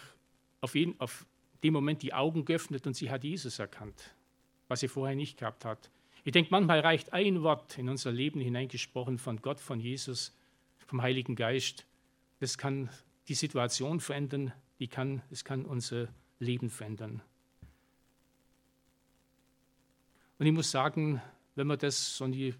auf, 0.61 0.75
jeden, 0.75 0.99
auf 1.01 1.27
dem 1.63 1.75
Moment 1.75 2.03
die 2.03 2.15
Augen 2.15 2.45
geöffnet 2.45 2.87
und 2.87 2.95
sie 2.95 3.11
hat 3.11 3.25
Jesus 3.25 3.59
erkannt, 3.59 4.15
was 4.69 4.81
sie 4.81 4.89
vorher 4.89 5.17
nicht 5.17 5.39
gehabt 5.39 5.65
hat. 5.65 5.91
Ich 6.25 6.33
denke, 6.33 6.51
manchmal 6.51 6.81
reicht 6.81 7.13
ein 7.13 7.43
Wort 7.43 7.79
in 7.79 7.89
unser 7.89 8.13
Leben 8.13 8.41
hineingesprochen 8.41 9.19
von 9.19 9.43
Gott, 9.43 9.61
von 9.61 9.81
Jesus, 9.81 10.37
vom 10.87 11.03
Heiligen 11.03 11.37
Geist. 11.37 11.87
Das 12.41 12.57
kann 12.57 12.89
die 13.29 13.35
Situation 13.35 14.01
verändern, 14.01 14.53
die 14.79 14.89
kann, 14.89 15.23
es 15.31 15.45
kann 15.45 15.65
unser 15.65 16.09
Leben 16.39 16.71
verändern. 16.71 17.23
Und 20.39 20.47
ich 20.47 20.53
muss 20.53 20.71
sagen, 20.71 21.21
wenn 21.55 21.67
man 21.67 21.79
das, 21.79 22.21
und 22.21 22.35
ich, 22.35 22.55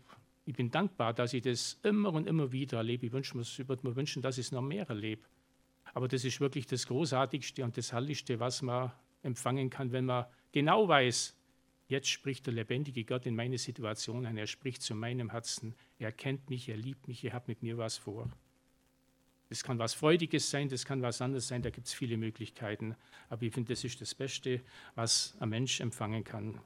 ich 0.45 0.55
bin 0.55 0.71
dankbar, 0.71 1.15
dass 1.15 1.33
ich 1.33 1.43
das 1.43 1.79
immer 1.83 2.13
und 2.13 2.27
immer 2.27 2.51
wieder 2.51 2.79
erlebe. 2.79 3.07
Ich, 3.07 3.13
wünsche, 3.13 3.39
ich 3.39 3.69
würde 3.69 3.87
mir 3.87 3.95
wünschen, 3.95 4.23
dass 4.23 4.39
ich 4.39 4.47
es 4.47 4.53
noch 4.53 4.63
mehr 4.63 4.89
erlebe. 4.89 5.23
Aber 5.95 6.09
das 6.09 6.25
ist 6.25 6.41
wirklich 6.41 6.67
das 6.67 6.87
Großartigste 6.87 7.65
und 7.65 7.77
das 7.77 7.93
Herrlichste, 7.93 8.41
was 8.41 8.63
man 8.63 8.93
empfangen 9.23 9.71
kann, 9.71 9.93
wenn 9.93 10.05
man 10.05 10.27
genau 10.53 10.89
weiß, 10.89 11.37
jetzt 11.89 12.09
spricht 12.09 12.47
der 12.47 12.55
lebendige 12.55 13.05
Gott 13.05 13.27
in 13.27 13.35
meine 13.35 13.59
Situation 13.59 14.27
ein. 14.27 14.37
Er 14.37 14.47
spricht 14.47 14.83
zu 14.83 14.95
meinem 14.95 15.31
Herzen. 15.31 15.75
Er 15.99 16.13
kennt 16.13 16.51
mich, 16.51 16.69
er 16.69 16.77
liebt 16.77 17.09
mich, 17.09 17.25
er 17.25 17.33
hat 17.33 17.49
mit 17.49 17.63
mir 17.63 17.79
was 17.79 17.97
vor. 17.97 18.29
Das 19.49 19.63
kann 19.63 19.79
was 19.79 19.95
Freudiges 19.95 20.51
sein, 20.51 20.69
das 20.69 20.85
kann 20.85 21.01
was 21.01 21.23
anderes 21.23 21.49
sein, 21.49 21.63
da 21.63 21.71
gibt 21.71 21.87
es 21.87 21.95
viele 21.95 22.19
Möglichkeiten. 22.19 22.95
Aber 23.31 23.43
ich 23.43 23.55
finde, 23.55 23.73
das 23.73 23.83
ist 23.83 24.01
das 24.01 24.15
Beste, 24.15 24.61
was 24.95 25.37
ein 25.41 25.49
Mensch 25.49 25.81
empfangen 25.81 26.23
kann. 26.23 26.61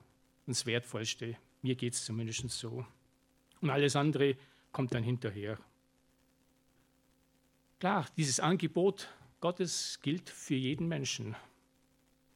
Und 0.47 0.57
das 0.57 0.67
Wertvollste. 0.67 1.37
Mir 1.63 1.77
geht 1.77 1.95
es 1.95 2.05
zumindest 2.05 2.49
so. 2.51 2.85
Und 3.61 3.71
alles 3.71 3.95
andere 3.95 4.37
kommt 4.73 4.93
dann 4.95 5.05
hinterher. 5.05 5.59
Klar, 7.79 8.07
dieses 8.17 8.41
Angebot 8.41 9.09
Gottes 9.41 9.99
gilt 10.03 10.31
für 10.31 10.55
jeden 10.55 10.89
Menschen. 10.89 11.35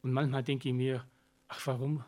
Und 0.03 0.13
manchmal 0.13 0.43
denke 0.43 0.69
ich 0.69 0.75
mir, 0.75 1.05
ach, 1.49 1.67
warum 1.67 2.05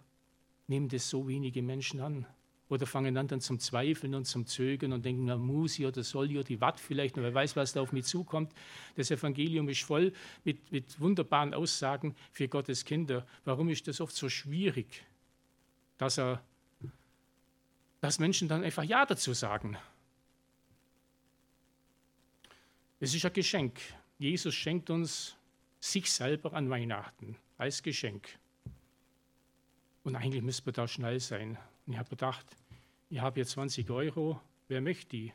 nehmen 0.67 0.89
das 0.89 1.09
so 1.09 1.27
wenige 1.29 1.63
Menschen 1.63 2.01
an? 2.01 2.27
Oder 2.69 2.87
fangen 2.87 3.15
dann, 3.15 3.29
dann 3.29 3.41
zum 3.41 3.59
Zweifeln 3.59 4.15
und 4.15 4.27
zum 4.27 4.45
Zögern 4.45 4.93
und 4.93 5.05
denken, 5.05 5.25
na, 5.25 5.37
muss 5.37 5.79
ich 5.79 5.87
oder 5.87 6.03
soll 6.03 6.31
ich 6.31 6.37
oder 6.37 6.45
die 6.45 6.61
Watt 6.61 6.79
vielleicht, 6.79 7.17
und 7.17 7.23
wer 7.23 7.33
weiß, 7.33 7.57
was 7.57 7.73
da 7.73 7.81
auf 7.81 7.93
mich 7.93 8.05
zukommt. 8.05 8.53
Das 8.95 9.11
Evangelium 9.11 9.69
ist 9.69 9.83
voll 9.83 10.13
mit, 10.45 10.71
mit 10.71 11.01
wunderbaren 11.01 11.55
Aussagen 11.55 12.15
für 12.31 12.47
Gottes 12.47 12.85
Kinder. 12.85 13.27
Warum 13.45 13.69
ist 13.71 13.89
das 13.89 14.01
oft 14.01 14.15
so 14.15 14.29
schwierig, 14.29 15.07
dass, 15.99 16.19
er, 16.19 16.43
dass 18.01 18.19
Menschen 18.19 18.49
dann 18.49 18.65
einfach 18.65 18.85
Ja 18.85 19.05
dazu 19.05 19.35
sagen? 19.35 19.77
Es 23.01 23.15
ist 23.15 23.25
ein 23.25 23.33
Geschenk. 23.33 23.79
Jesus 24.19 24.55
schenkt 24.55 24.91
uns 24.91 25.37
sich 25.81 26.11
selber 26.11 26.55
an 26.55 26.71
Weihnachten 26.71 27.37
als 27.57 27.83
Geschenk. 27.83 28.39
Und 30.03 30.17
eigentlich 30.17 30.43
müsste 30.43 30.67
wir 30.67 30.73
da 30.73 30.89
schnell 30.89 31.21
sein. 31.21 31.59
Und 31.87 31.93
ich 31.93 31.99
habe 31.99 32.09
gedacht, 32.09 32.47
ich 33.11 33.21
habe 33.21 33.35
hier 33.37 33.47
20 33.47 33.91
Euro, 33.91 34.41
wer 34.69 34.81
möchte 34.81 35.09
die? 35.11 35.33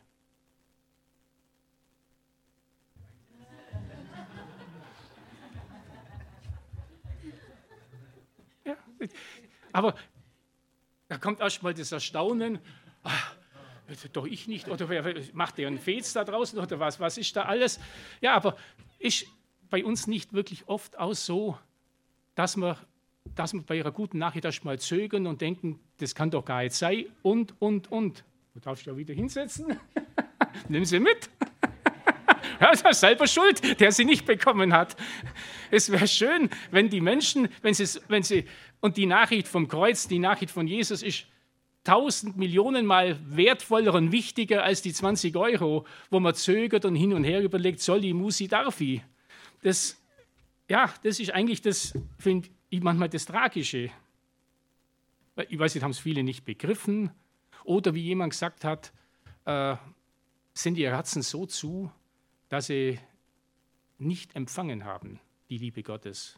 Ja, 8.65 8.77
aber 9.71 9.95
da 11.07 11.17
kommt 11.17 11.39
erstmal 11.39 11.73
das 11.73 11.91
Erstaunen. 11.91 12.59
Ach, 13.03 13.35
doch 14.13 14.25
ich 14.25 14.47
nicht, 14.47 14.69
oder 14.69 14.89
wer 14.89 15.15
macht 15.33 15.57
der 15.57 15.67
einen 15.67 15.77
Fez 15.77 16.13
da 16.13 16.23
draußen 16.23 16.57
oder 16.57 16.79
was, 16.79 16.99
was 16.99 17.17
ist 17.17 17.35
da 17.35 17.43
alles? 17.43 17.79
Ja, 18.21 18.33
aber 18.35 18.57
ist 18.99 19.25
bei 19.69 19.83
uns 19.83 20.07
nicht 20.07 20.33
wirklich 20.33 20.67
oft 20.67 20.97
auch 20.97 21.13
so, 21.13 21.57
dass 22.35 22.55
wir, 22.57 22.77
dass 23.35 23.53
wir 23.53 23.61
bei 23.61 23.77
ihrer 23.77 23.91
guten 23.91 24.17
Nachricht 24.17 24.45
erstmal 24.45 24.79
zögern 24.79 25.27
und 25.27 25.41
denken, 25.41 25.79
das 25.97 26.15
kann 26.15 26.31
doch 26.31 26.45
gar 26.45 26.63
nicht 26.63 26.73
sein 26.75 27.05
und, 27.21 27.59
und, 27.59 27.91
und. 27.91 28.23
Du 28.53 28.59
darfst 28.59 28.85
ja 28.85 28.95
wieder 28.95 29.13
hinsetzen. 29.13 29.77
Nimm 30.69 30.85
sie 30.85 30.99
mit. 30.99 31.29
Ist 32.71 32.99
selber 32.99 33.27
schuld, 33.27 33.79
der 33.79 33.91
sie 33.91 34.05
nicht 34.05 34.25
bekommen 34.25 34.73
hat. 34.73 34.95
Es 35.71 35.91
wäre 35.91 36.07
schön, 36.07 36.49
wenn 36.71 36.89
die 36.89 37.01
Menschen, 37.01 37.49
wenn 37.61 37.73
sie, 37.73 37.99
wenn 38.07 38.23
sie, 38.23 38.45
und 38.81 38.97
die 38.97 39.05
Nachricht 39.05 39.47
vom 39.47 39.67
Kreuz, 39.67 40.07
die 40.07 40.19
Nachricht 40.19 40.51
von 40.51 40.67
Jesus 40.67 41.01
ist, 41.03 41.25
tausend 41.83 42.37
Millionen 42.37 42.85
Mal 42.85 43.19
wertvoller 43.25 43.93
und 43.93 44.11
wichtiger 44.11 44.63
als 44.63 44.81
die 44.81 44.93
20 44.93 45.35
Euro, 45.35 45.85
wo 46.09 46.19
man 46.19 46.33
zögert 46.33 46.85
und 46.85 46.95
hin 46.95 47.13
und 47.13 47.23
her 47.23 47.41
überlegt, 47.41 47.81
soll 47.81 48.05
ich, 48.05 48.13
muss 48.13 48.39
ich, 48.39 48.49
darf 48.49 48.79
ich. 48.81 49.01
Das, 49.61 50.01
ja, 50.69 50.93
das 51.03 51.19
ist 51.19 51.31
eigentlich 51.31 51.61
das, 51.61 51.93
finde 52.17 52.49
ich 52.69 52.81
manchmal 52.81 53.09
das 53.09 53.25
Tragische. 53.25 53.89
Ich 55.49 55.59
weiß 55.59 55.75
nicht, 55.75 55.83
haben 55.83 55.91
es 55.91 55.99
viele 55.99 56.23
nicht 56.23 56.45
begriffen. 56.45 57.11
Oder 57.63 57.93
wie 57.93 58.01
jemand 58.01 58.31
gesagt 58.31 58.63
hat, 58.63 58.91
äh, 59.45 59.75
sind 60.53 60.77
ihr 60.77 60.91
Herzen 60.91 61.21
so 61.21 61.45
zu, 61.45 61.91
dass 62.53 62.67
sie 62.67 62.99
nicht 63.97 64.35
empfangen 64.35 64.85
haben, 64.85 65.19
die 65.49 65.57
Liebe 65.57 65.81
Gottes. 65.81 66.37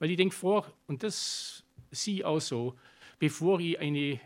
Weil 0.00 0.10
ich 0.10 0.16
denke 0.16 0.34
vor, 0.34 0.66
und 0.88 1.04
das 1.04 1.62
sie 1.92 2.24
auch 2.24 2.40
so, 2.40 2.76
bevor 3.20 3.60
ich 3.60 3.78
eine 3.78 4.18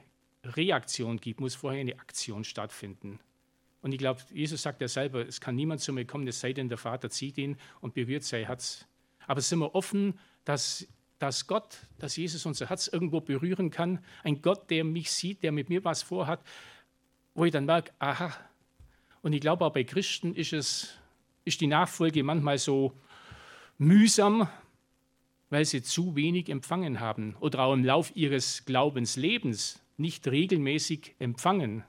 Reaktion 0.45 1.19
gibt, 1.19 1.40
muss 1.40 1.57
vorher 1.57 1.83
eine 1.83 1.99
Aktion 1.99 2.43
stattfinden. 2.43 3.21
Und 3.83 3.93
ich 3.93 3.99
glaube, 3.99 4.23
Jesus 4.33 4.62
sagt 4.62 4.81
ja 4.81 4.88
selber, 4.88 5.29
es 5.29 5.43
kann 5.43 5.57
niemand 5.57 5.83
zu 5.83 5.93
mir 5.93 6.07
kommen, 6.07 6.27
es 6.27 6.40
sei 6.40 6.55
denn, 6.55 6.71
der 6.71 6.79
Vater 6.79 7.11
zieht 7.11 7.37
ihn 7.37 7.59
und 7.83 7.93
berührt 7.93 8.25
sein 8.25 8.47
Herz. 8.47 8.87
Aber 9.27 9.43
sind 9.43 9.59
wir 9.59 9.75
offen, 9.75 10.19
dass, 10.47 10.88
dass 11.19 11.47
Gott, 11.47 11.81
dass 11.99 12.17
Jesus 12.17 12.47
unser 12.47 12.71
Herz 12.71 12.88
irgendwo 12.88 13.21
berühren 13.21 13.71
kann? 13.71 14.03
Ein 14.23 14.40
Gott, 14.40 14.71
der 14.71 14.85
mich 14.85 15.12
sieht, 15.12 15.43
der 15.43 15.53
mit 15.53 15.69
mir 15.69 15.85
was 15.85 16.03
vorhat, 16.03 16.43
wo 17.35 17.45
ich 17.45 17.53
dann 17.53 17.67
merke, 17.67 17.93
aha. 17.99 18.33
Und 19.25 19.33
ich 19.33 19.41
glaube, 19.41 19.65
auch 19.65 19.73
bei 19.73 19.85
Christen 19.85 20.35
ist, 20.35 20.53
es, 20.53 20.99
ist 21.47 21.63
die 21.63 21.67
Nachfolge 21.67 22.23
manchmal 22.23 22.59
so 22.59 22.93
mühsam, 23.79 24.47
weil 25.49 25.65
sie 25.65 25.83
zu 25.83 26.15
wenig 26.15 26.51
empfangen 26.51 27.01
haben 27.01 27.35
oder 27.41 27.61
auch 27.61 27.73
im 27.73 27.87
Lauf 27.87 28.15
ihres 28.15 28.67
Glaubenslebens 28.67 29.81
nicht 29.97 30.29
regelmäßig 30.29 31.15
empfangen. 31.21 31.85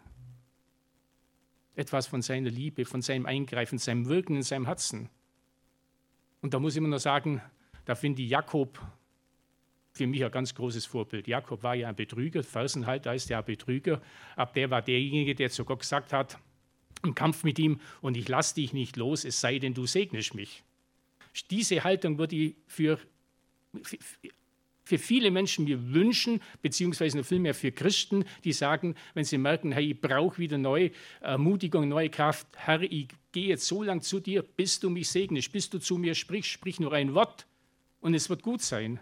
Etwas 1.76 2.08
von 2.08 2.22
seiner 2.22 2.50
Liebe, 2.50 2.86
von 2.86 3.02
seinem 3.02 3.26
Eingreifen, 3.26 3.80
seinem 3.80 4.06
Wirken 4.08 4.38
in 4.38 4.44
seinem 4.44 4.66
Herzen. 4.66 5.10
Und 6.42 6.54
da 6.54 6.60
muss 6.60 6.76
ich 6.76 6.78
immer 6.78 6.88
noch 6.88 7.00
sagen, 7.00 7.42
da 7.84 7.96
finde 7.96 8.22
ich 8.22 8.30
Jakob 8.30 8.80
für 9.92 10.08
mich 10.08 10.24
ein 10.24 10.32
ganz 10.32 10.56
großes 10.56 10.86
Vorbild. 10.86 11.28
Jakob 11.28 11.64
war 11.64 11.76
ja 11.76 11.90
ein 11.90 11.96
Betrüger, 11.98 12.44
Fersenhalter 12.44 13.14
ist 13.14 13.30
ja 13.30 13.40
ein 13.40 13.46
Betrüger, 13.46 14.02
aber 14.38 14.54
der 14.54 14.70
war 14.70 14.82
derjenige, 14.82 15.36
der 15.36 15.50
zu 15.50 15.66
Gott 15.66 15.82
gesagt 15.82 16.14
hat, 16.14 16.40
im 17.06 17.16
Kampf 17.16 17.44
mit 17.44 17.60
ihm, 17.60 17.80
und 18.02 18.18
ich 18.18 18.28
lasse 18.28 18.56
dich 18.56 18.74
nicht 18.74 18.98
los, 18.98 19.26
es 19.26 19.40
sei 19.40 19.60
denn, 19.60 19.74
du 19.74 19.86
segnest 19.86 20.36
mich. 20.36 20.64
Diese 21.50 21.84
Haltung 21.84 22.18
würde 22.18 22.36
ich 22.36 22.56
für, 22.68 23.00
für 24.84 24.98
viele 24.98 25.32
Menschen 25.32 25.66
mir 25.66 25.94
wünschen, 25.94 26.42
beziehungsweise 26.62 27.18
noch 27.18 27.26
viel 27.26 27.40
mehr 27.40 27.54
für 27.54 27.72
Christen, 27.72 28.26
die 28.44 28.54
sagen, 28.54 28.96
wenn 29.14 29.26
sie 29.26 29.38
merken, 29.38 29.72
hey, 29.72 29.92
ich 29.92 30.02
brauche 30.02 30.38
wieder 30.38 30.58
neue 30.58 30.92
Ermutigung, 31.22 31.88
neue 31.88 32.10
Kraft, 32.10 32.48
Herr, 32.56 32.82
ich 32.82 33.08
gehe 33.32 33.48
jetzt 33.48 33.68
so 33.68 33.84
lang 33.84 34.02
zu 34.02 34.20
dir, 34.20 34.44
bis 34.44 34.80
du 34.80 34.90
mich 34.90 35.10
segnest, 35.10 35.52
bis 35.52 35.70
du 35.70 35.80
zu 35.80 35.98
mir 35.98 36.16
sprichst, 36.16 36.52
sprich 36.52 36.80
nur 36.80 36.94
ein 36.94 37.14
Wort 37.14 37.46
und 38.00 38.14
es 38.14 38.30
wird 38.30 38.42
gut 38.42 38.62
sein. 38.62 39.00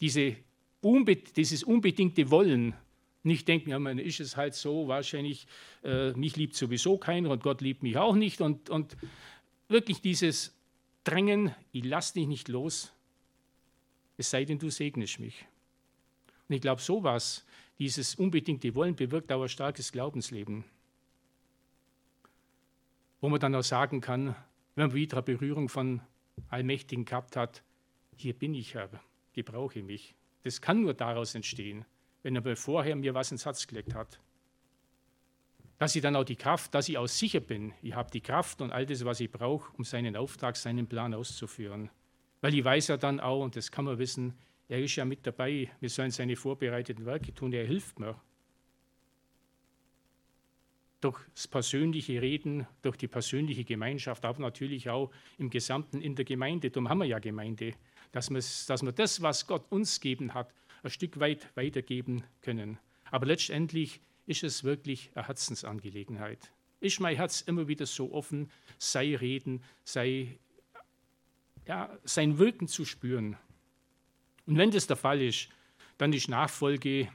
Diese 0.00 0.36
dieses 1.36 1.62
unbedingte 1.62 2.30
Wollen, 2.30 2.74
nicht 3.22 3.46
denken, 3.48 3.70
ja, 3.70 3.78
man 3.78 3.98
ist 3.98 4.20
es 4.20 4.36
halt 4.36 4.54
so, 4.54 4.88
wahrscheinlich, 4.88 5.46
äh, 5.84 6.12
mich 6.12 6.36
liebt 6.36 6.54
sowieso 6.54 6.98
keiner 6.98 7.30
und 7.30 7.42
Gott 7.42 7.60
liebt 7.60 7.82
mich 7.82 7.96
auch 7.96 8.14
nicht 8.14 8.40
und, 8.40 8.70
und 8.70 8.96
wirklich 9.68 10.00
dieses 10.00 10.54
Drängen, 11.04 11.54
ich 11.72 11.84
lass 11.84 12.12
dich 12.12 12.26
nicht 12.26 12.48
los, 12.48 12.92
es 14.16 14.30
sei 14.30 14.44
denn, 14.44 14.58
du 14.58 14.70
segnest 14.70 15.20
mich. 15.20 15.46
Und 16.48 16.56
ich 16.56 16.60
glaube, 16.60 16.80
sowas, 16.80 17.44
dieses 17.78 18.14
unbedingte 18.14 18.74
Wollen, 18.74 18.94
bewirkt 18.94 19.32
auch 19.32 19.42
ein 19.42 19.48
starkes 19.48 19.90
Glaubensleben. 19.90 20.64
Wo 23.20 23.28
man 23.28 23.40
dann 23.40 23.54
auch 23.54 23.62
sagen 23.62 24.00
kann, 24.00 24.36
wenn 24.74 24.88
man 24.88 24.94
wieder 24.94 25.18
eine 25.18 25.22
Berührung 25.22 25.68
von 25.68 26.00
Allmächtigen 26.48 27.04
gehabt 27.04 27.36
hat, 27.36 27.62
hier 28.16 28.34
bin 28.34 28.54
ich, 28.54 28.74
Herr, 28.74 28.90
gebrauche 29.32 29.82
mich. 29.82 30.14
Das 30.44 30.60
kann 30.60 30.82
nur 30.82 30.94
daraus 30.94 31.34
entstehen, 31.34 31.84
wenn 32.22 32.36
er 32.36 32.56
vorher 32.56 32.96
mir 32.96 33.14
was 33.14 33.32
ins 33.32 33.44
Herz 33.44 33.66
gelegt 33.66 33.94
hat. 33.94 34.20
Dass 35.78 35.96
ich 35.96 36.02
dann 36.02 36.14
auch 36.14 36.24
die 36.24 36.36
Kraft, 36.36 36.74
dass 36.74 36.88
ich 36.88 36.96
auch 36.96 37.08
sicher 37.08 37.40
bin, 37.40 37.72
ich 37.82 37.94
habe 37.94 38.10
die 38.10 38.20
Kraft 38.20 38.60
und 38.60 38.70
all 38.70 38.86
das, 38.86 39.04
was 39.04 39.20
ich 39.20 39.30
brauche, 39.30 39.72
um 39.76 39.84
seinen 39.84 40.16
Auftrag, 40.16 40.56
seinen 40.56 40.86
Plan 40.86 41.12
auszuführen. 41.12 41.90
Weil 42.40 42.54
ich 42.54 42.64
weiß 42.64 42.88
ja 42.88 42.96
dann 42.96 43.20
auch, 43.20 43.42
und 43.42 43.56
das 43.56 43.70
kann 43.70 43.84
man 43.84 43.98
wissen, 43.98 44.34
er 44.68 44.80
ist 44.80 44.96
ja 44.96 45.04
mit 45.04 45.26
dabei, 45.26 45.70
wir 45.80 45.90
sollen 45.90 46.10
seine 46.10 46.36
vorbereiteten 46.36 47.04
Werke 47.04 47.34
tun, 47.34 47.52
er 47.52 47.66
hilft 47.66 47.98
mir. 47.98 48.20
Durch 51.00 51.18
das 51.34 51.48
persönliche 51.48 52.22
Reden, 52.22 52.66
durch 52.82 52.96
die 52.96 53.08
persönliche 53.08 53.64
Gemeinschaft, 53.64 54.24
aber 54.24 54.40
natürlich 54.40 54.88
auch 54.88 55.10
im 55.36 55.50
Gesamten 55.50 56.00
in 56.00 56.14
der 56.14 56.24
Gemeinde. 56.24 56.70
Darum 56.70 56.88
haben 56.88 56.98
wir 56.98 57.06
ja 57.06 57.18
Gemeinde, 57.18 57.74
dass 58.12 58.28
dass 58.28 58.82
wir 58.82 58.92
das, 58.92 59.20
was 59.20 59.46
Gott 59.46 59.64
uns 59.70 60.00
gegeben 60.00 60.32
hat, 60.32 60.54
ein 60.82 60.90
Stück 60.90 61.20
weit 61.20 61.54
weitergeben 61.56 62.24
können. 62.40 62.78
Aber 63.10 63.26
letztendlich 63.26 64.00
ist 64.26 64.44
es 64.44 64.64
wirklich 64.64 65.10
eine 65.14 65.26
Herzensangelegenheit. 65.26 66.52
Ist 66.80 67.00
mein 67.00 67.16
Herz 67.16 67.42
immer 67.42 67.68
wieder 67.68 67.86
so 67.86 68.12
offen, 68.12 68.50
sei 68.78 69.16
reden, 69.16 69.62
sei 69.84 70.38
ja, 71.66 71.96
sein 72.04 72.38
Wirken 72.38 72.66
zu 72.66 72.84
spüren. 72.84 73.36
Und 74.46 74.58
wenn 74.58 74.70
das 74.70 74.86
der 74.86 74.96
Fall 74.96 75.22
ist, 75.22 75.48
dann 75.98 76.12
ist 76.12 76.28
Nachfolge 76.28 77.08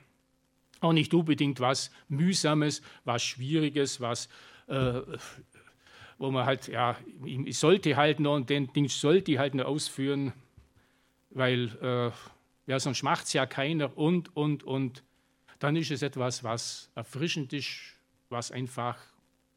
auch 0.80 0.94
nicht 0.94 1.14
unbedingt 1.14 1.60
was 1.60 1.92
Mühsames, 2.08 2.82
was 3.04 3.24
Schwieriges, 3.24 4.00
was, 4.00 4.30
äh, 4.68 5.02
wo 6.18 6.32
man 6.32 6.46
halt, 6.46 6.68
ja, 6.68 6.98
ich 7.26 7.58
sollte 7.58 7.96
halt 7.96 8.20
noch 8.20 8.36
und 8.36 8.50
den 8.50 8.72
Ding 8.74 8.88
sollte 8.88 9.32
ich 9.32 9.38
halt 9.38 9.56
noch 9.56 9.66
ausführen, 9.66 10.34
weil 11.32 11.76
äh, 11.82 12.12
ja, 12.68 12.80
sonst 12.80 13.02
macht 13.02 13.26
es 13.26 13.34
ja 13.34 13.46
keiner 13.46 13.98
und, 13.98 14.36
und, 14.36 14.64
und. 14.64 15.04
Dann 15.60 15.76
ist 15.76 15.90
es 15.90 16.02
etwas, 16.02 16.44
was 16.44 16.92
erfrischend 16.94 17.52
ist, 17.54 17.70
was 18.30 18.52
einfach 18.52 19.00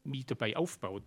mich 0.03 0.25
dabei 0.25 0.55
aufbaut. 0.55 1.03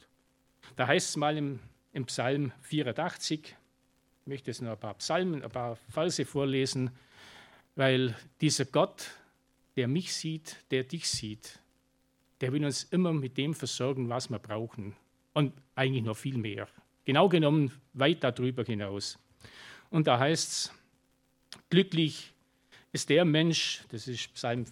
Da 0.77 0.87
heißt 0.87 1.11
es 1.11 1.17
mal 1.17 1.37
im, 1.37 1.59
im 1.93 2.05
Psalm 2.07 2.53
84, 2.61 3.41
ich 3.41 4.27
möchte 4.27 4.51
jetzt 4.51 4.63
noch 4.63 4.73
ein 4.73 4.79
paar 4.79 4.95
Psalmen, 4.95 5.43
ein 5.43 5.51
paar 5.51 5.77
Verse 5.91 6.25
vorlesen, 6.25 6.91
weil 7.75 8.15
dieser 8.41 8.67
Gott, 8.67 9.11
der 9.77 9.89
mich 9.89 10.15
sieht, 10.15 10.57
der 10.71 10.85
dich 10.85 11.09
sieht, 11.09 11.59
der 12.41 12.53
will 12.53 12.65
uns 12.65 12.85
immer 12.85 13.13
mit 13.13 13.37
dem 13.37 13.55
versorgen, 13.55 14.09
was 14.09 14.31
wir 14.31 14.39
brauchen. 14.39 14.95
Und 15.33 15.53
eigentlich 15.75 16.05
noch 16.05 16.17
viel 16.17 16.39
mehr. 16.39 16.69
Genau 17.05 17.29
genommen 17.29 17.73
weit 17.93 18.23
darüber 18.23 18.63
hinaus. 18.63 19.19
Und 19.91 20.07
da 20.07 20.19
heißt 20.19 20.51
es, 20.51 20.73
glücklich 21.75 22.33
ist 22.93 23.11
der 23.11 23.25
Mensch, 23.25 23.83
das 23.91 24.07
ist 24.07 24.33
Psalm 24.35 24.65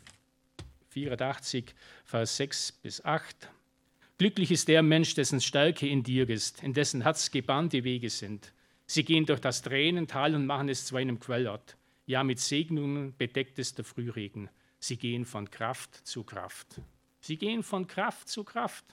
84, 0.90 1.74
Vers 2.04 2.36
6 2.36 2.72
bis 2.80 3.04
8, 3.04 3.48
glücklich 4.18 4.52
ist 4.52 4.68
der 4.68 4.84
Mensch, 4.84 5.16
dessen 5.16 5.40
Stärke 5.40 5.88
in 5.88 6.04
dir 6.04 6.30
ist, 6.30 6.62
in 6.62 6.72
dessen 6.72 7.02
Herz 7.02 7.32
gebahnte 7.32 7.82
Wege 7.82 8.08
sind. 8.08 8.52
Sie 8.86 9.02
gehen 9.02 9.26
durch 9.26 9.40
das 9.40 9.62
Tränental 9.62 10.36
und 10.36 10.46
machen 10.46 10.68
es 10.68 10.86
zu 10.86 10.94
einem 10.94 11.18
Quellort. 11.18 11.76
Ja, 12.06 12.22
mit 12.22 12.38
Segnungen 12.38 13.16
bedeckt 13.18 13.58
es 13.58 13.74
der 13.74 13.84
Frühregen. 13.84 14.48
Sie 14.78 14.96
gehen 14.96 15.24
von 15.24 15.50
Kraft 15.50 16.06
zu 16.06 16.22
Kraft. 16.22 16.80
Sie 17.18 17.36
gehen 17.36 17.64
von 17.64 17.88
Kraft 17.88 18.28
zu 18.28 18.44
Kraft. 18.44 18.84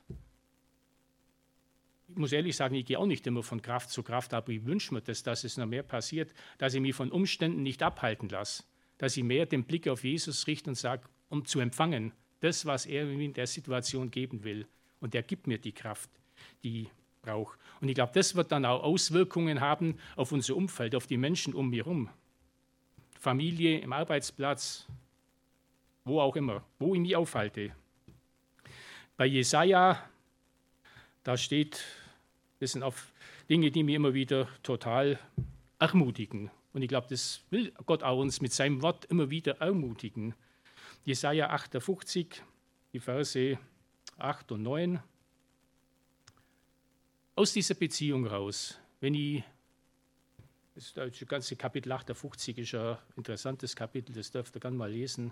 Ich 2.12 2.17
muss 2.17 2.32
ehrlich 2.32 2.56
sagen, 2.56 2.76
ich 2.76 2.86
gehe 2.86 2.98
auch 2.98 3.06
nicht 3.06 3.26
immer 3.28 3.43
von 3.43 3.62
Kraft 3.62 3.91
zu 3.91 4.04
Kraft, 4.04 4.34
aber 4.34 4.50
ich 4.50 4.65
wünsche 4.65 4.93
mir 4.93 5.02
das, 5.02 5.24
dass 5.24 5.43
es 5.43 5.58
noch 5.58 5.67
mehr 5.67 5.84
passiert, 5.84 6.34
dass 6.58 6.74
ich 6.74 6.82
mich 6.82 6.95
von 6.95 7.12
Umständen 7.12 7.62
nicht 7.62 7.84
abhalten 7.84 8.30
lasse, 8.30 8.63
dass 8.98 9.15
ich 9.15 9.24
mehr 9.24 9.45
den 9.45 9.63
Blick 9.63 9.88
auf 9.88 10.04
Jesus 10.04 10.48
richte 10.48 10.72
und 10.72 10.76
sage, 10.76 11.04
um 11.30 11.45
zu 11.45 11.60
empfangen, 11.60 12.12
das, 12.39 12.65
was 12.65 12.86
er 12.86 13.06
mir 13.06 13.24
in 13.24 13.34
der 13.34 13.48
Situation 13.48 14.10
geben 14.12 14.43
will. 14.43 14.67
Und 15.00 15.13
er 15.13 15.24
gibt 15.24 15.48
mir 15.48 15.60
die 15.60 15.72
Kraft, 15.72 16.10
die 16.63 16.89
brauche. 17.22 17.58
Und 17.82 17.89
ich 17.89 17.95
glaube, 17.95 18.12
das 18.13 18.36
wird 18.36 18.52
dann 18.52 18.65
auch 18.65 18.84
Auswirkungen 18.84 19.62
haben 19.62 19.98
auf 20.15 20.32
unser 20.32 20.56
Umfeld, 20.56 20.95
auf 20.95 21.08
die 21.08 21.17
Menschen 21.17 21.54
um 21.54 21.69
mich 21.69 21.80
herum. 21.80 22.10
Familie, 23.19 23.80
im 23.80 23.93
Arbeitsplatz, 23.93 24.88
wo 26.06 26.22
auch 26.22 26.36
immer, 26.36 26.63
wo 26.80 26.95
ich 26.95 27.02
mich 27.02 27.15
aufhalte. 27.15 27.76
Bei 29.17 29.26
Jesaja, 29.26 30.02
da 31.24 31.38
steht, 31.38 31.84
das 32.60 32.74
sind 32.74 32.84
auch 32.84 32.95
Dinge, 33.50 33.72
die 33.72 33.84
mir 33.84 33.95
immer 33.95 34.13
wieder 34.13 34.48
total 34.63 35.19
ermutigen. 35.80 36.52
Und 36.74 36.82
ich 36.82 36.88
glaube, 36.88 37.08
das 37.10 37.41
will 37.50 37.72
Gott 37.86 38.04
auch 38.04 38.19
uns 38.19 38.41
mit 38.41 38.54
seinem 38.54 38.82
Wort 38.82 39.06
immer 39.06 39.30
wieder 39.30 39.58
ermutigen. 39.60 40.36
Jesaja 41.06 41.50
58, 41.50 42.43
die 42.93 43.00
Verse 43.00 43.58
8 44.17 44.52
und 44.52 44.63
9 44.63 45.02
aus 47.36 47.54
dieser 47.54 47.76
Beziehung 47.76 48.28
raus, 48.28 48.78
wenn 49.00 49.13
ich, 49.13 49.43
das, 50.76 50.93
das 50.93 51.26
ganze 51.26 51.56
Kapitel 51.56 51.89
58 51.89 52.58
ist 52.58 52.76
ein 52.76 52.98
interessantes 53.15 53.76
Kapitel, 53.78 54.13
das 54.13 54.30
dürft 54.30 54.58
ihr 54.58 54.60
gerne 54.60 54.76
mal 54.76 54.91
lesen, 54.91 55.32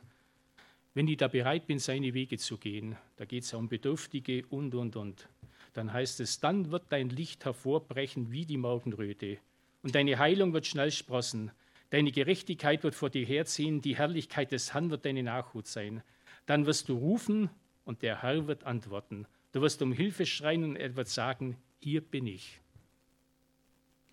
wenn 0.94 1.08
ich 1.10 1.18
da 1.18 1.28
bereit 1.28 1.68
bin, 1.68 1.80
seine 1.80 2.14
Wege 2.14 2.38
zu 2.38 2.58
gehen, 2.58 2.96
da 3.18 3.26
geht 3.26 3.44
es 3.44 3.52
ja 3.52 3.58
um 3.58 3.68
Bedürftige 3.68 4.46
und, 4.48 4.74
und, 4.74 4.96
und, 4.96 5.28
dann 5.74 5.94
heißt 5.94 6.20
es, 6.20 6.40
dann 6.40 6.72
wird 6.72 6.86
dein 6.90 7.10
Licht 7.10 7.46
hervorbrechen 7.46 8.32
wie 8.32 8.46
die 8.46 8.58
Morgenröte 8.58 9.40
und 9.84 9.96
deine 9.96 10.20
Heilung 10.20 10.54
wird 10.54 10.66
schnell 10.66 10.92
sprossen, 10.92 11.52
deine 11.90 12.12
Gerechtigkeit 12.12 12.84
wird 12.84 12.96
vor 12.96 13.10
dir 13.10 13.26
herziehen, 13.26 13.82
die 13.82 13.96
Herrlichkeit 13.96 14.52
des 14.52 14.74
Herrn 14.74 14.90
wird 14.90 15.06
deine 15.06 15.24
Nachhut 15.24 15.68
sein. 15.68 16.04
Dann 16.46 16.66
wirst 16.66 16.90
du 16.90 16.98
rufen 16.98 17.50
und 17.86 18.02
der 18.02 18.22
Herr 18.22 18.48
wird 18.48 18.66
antworten. 18.66 19.28
Du 19.52 19.62
wirst 19.62 19.82
um 19.82 19.92
Hilfe 19.92 20.26
schreien 20.26 20.64
und 20.64 20.76
er 20.76 20.96
wird 20.96 21.08
sagen, 21.08 21.58
hier 21.80 22.02
bin 22.02 22.28
ich. 22.28 22.60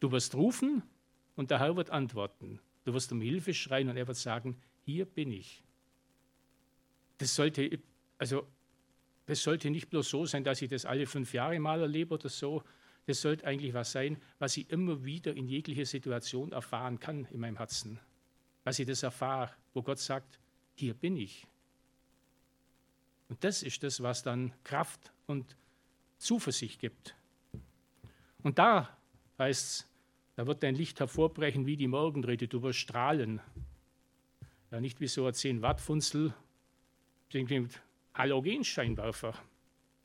Du 0.00 0.12
wirst 0.12 0.34
rufen 0.34 0.82
und 1.34 1.50
der 1.50 1.58
Herr 1.58 1.76
wird 1.76 1.90
antworten. 1.90 2.60
Du 2.84 2.92
wirst 2.92 3.10
um 3.12 3.20
Hilfe 3.20 3.54
schreien 3.54 3.88
und 3.88 3.96
er 3.96 4.06
wird 4.06 4.16
sagen, 4.16 4.56
hier 4.84 5.06
bin 5.06 5.32
ich. 5.32 5.62
Das 7.18 7.34
sollte, 7.34 7.78
also, 8.18 8.46
das 9.26 9.42
sollte 9.42 9.70
nicht 9.70 9.88
bloß 9.90 10.08
so 10.08 10.26
sein, 10.26 10.44
dass 10.44 10.60
ich 10.62 10.68
das 10.68 10.84
alle 10.84 11.06
fünf 11.06 11.32
Jahre 11.32 11.58
mal 11.58 11.80
erlebe 11.80 12.14
oder 12.14 12.28
so. 12.28 12.62
Das 13.06 13.20
sollte 13.20 13.46
eigentlich 13.46 13.74
was 13.74 13.92
sein, 13.92 14.20
was 14.38 14.56
ich 14.56 14.70
immer 14.70 15.04
wieder 15.04 15.34
in 15.34 15.46
jeglicher 15.46 15.86
Situation 15.86 16.52
erfahren 16.52 16.98
kann 16.98 17.26
in 17.26 17.40
meinem 17.40 17.56
Herzen. 17.56 17.98
Was 18.64 18.78
ich 18.78 18.86
das 18.86 19.02
erfahre, 19.02 19.50
wo 19.72 19.82
Gott 19.82 19.98
sagt, 19.98 20.38
hier 20.74 20.94
bin 20.94 21.16
ich. 21.16 21.46
Und 23.28 23.42
das 23.44 23.62
ist 23.62 23.82
das, 23.82 24.02
was 24.02 24.22
dann 24.22 24.52
Kraft 24.64 25.12
und 25.26 25.56
Zuversicht 26.18 26.80
gibt. 26.80 27.14
Und 28.42 28.58
da 28.58 28.96
heißt 29.38 29.66
es, 29.66 29.86
da 30.36 30.46
wird 30.46 30.62
dein 30.62 30.74
Licht 30.74 31.00
hervorbrechen 31.00 31.66
wie 31.66 31.76
die 31.76 31.88
Morgenröte, 31.88 32.48
du 32.48 32.62
wirst 32.62 32.80
strahlen. 32.80 33.40
Ja, 34.70 34.80
nicht 34.80 35.00
wie 35.00 35.06
so 35.06 35.26
ein 35.26 35.32
10-Watt-Funzel, 35.32 36.34
mit 37.32 37.80
Halogenscheinwerfer. 38.14 39.34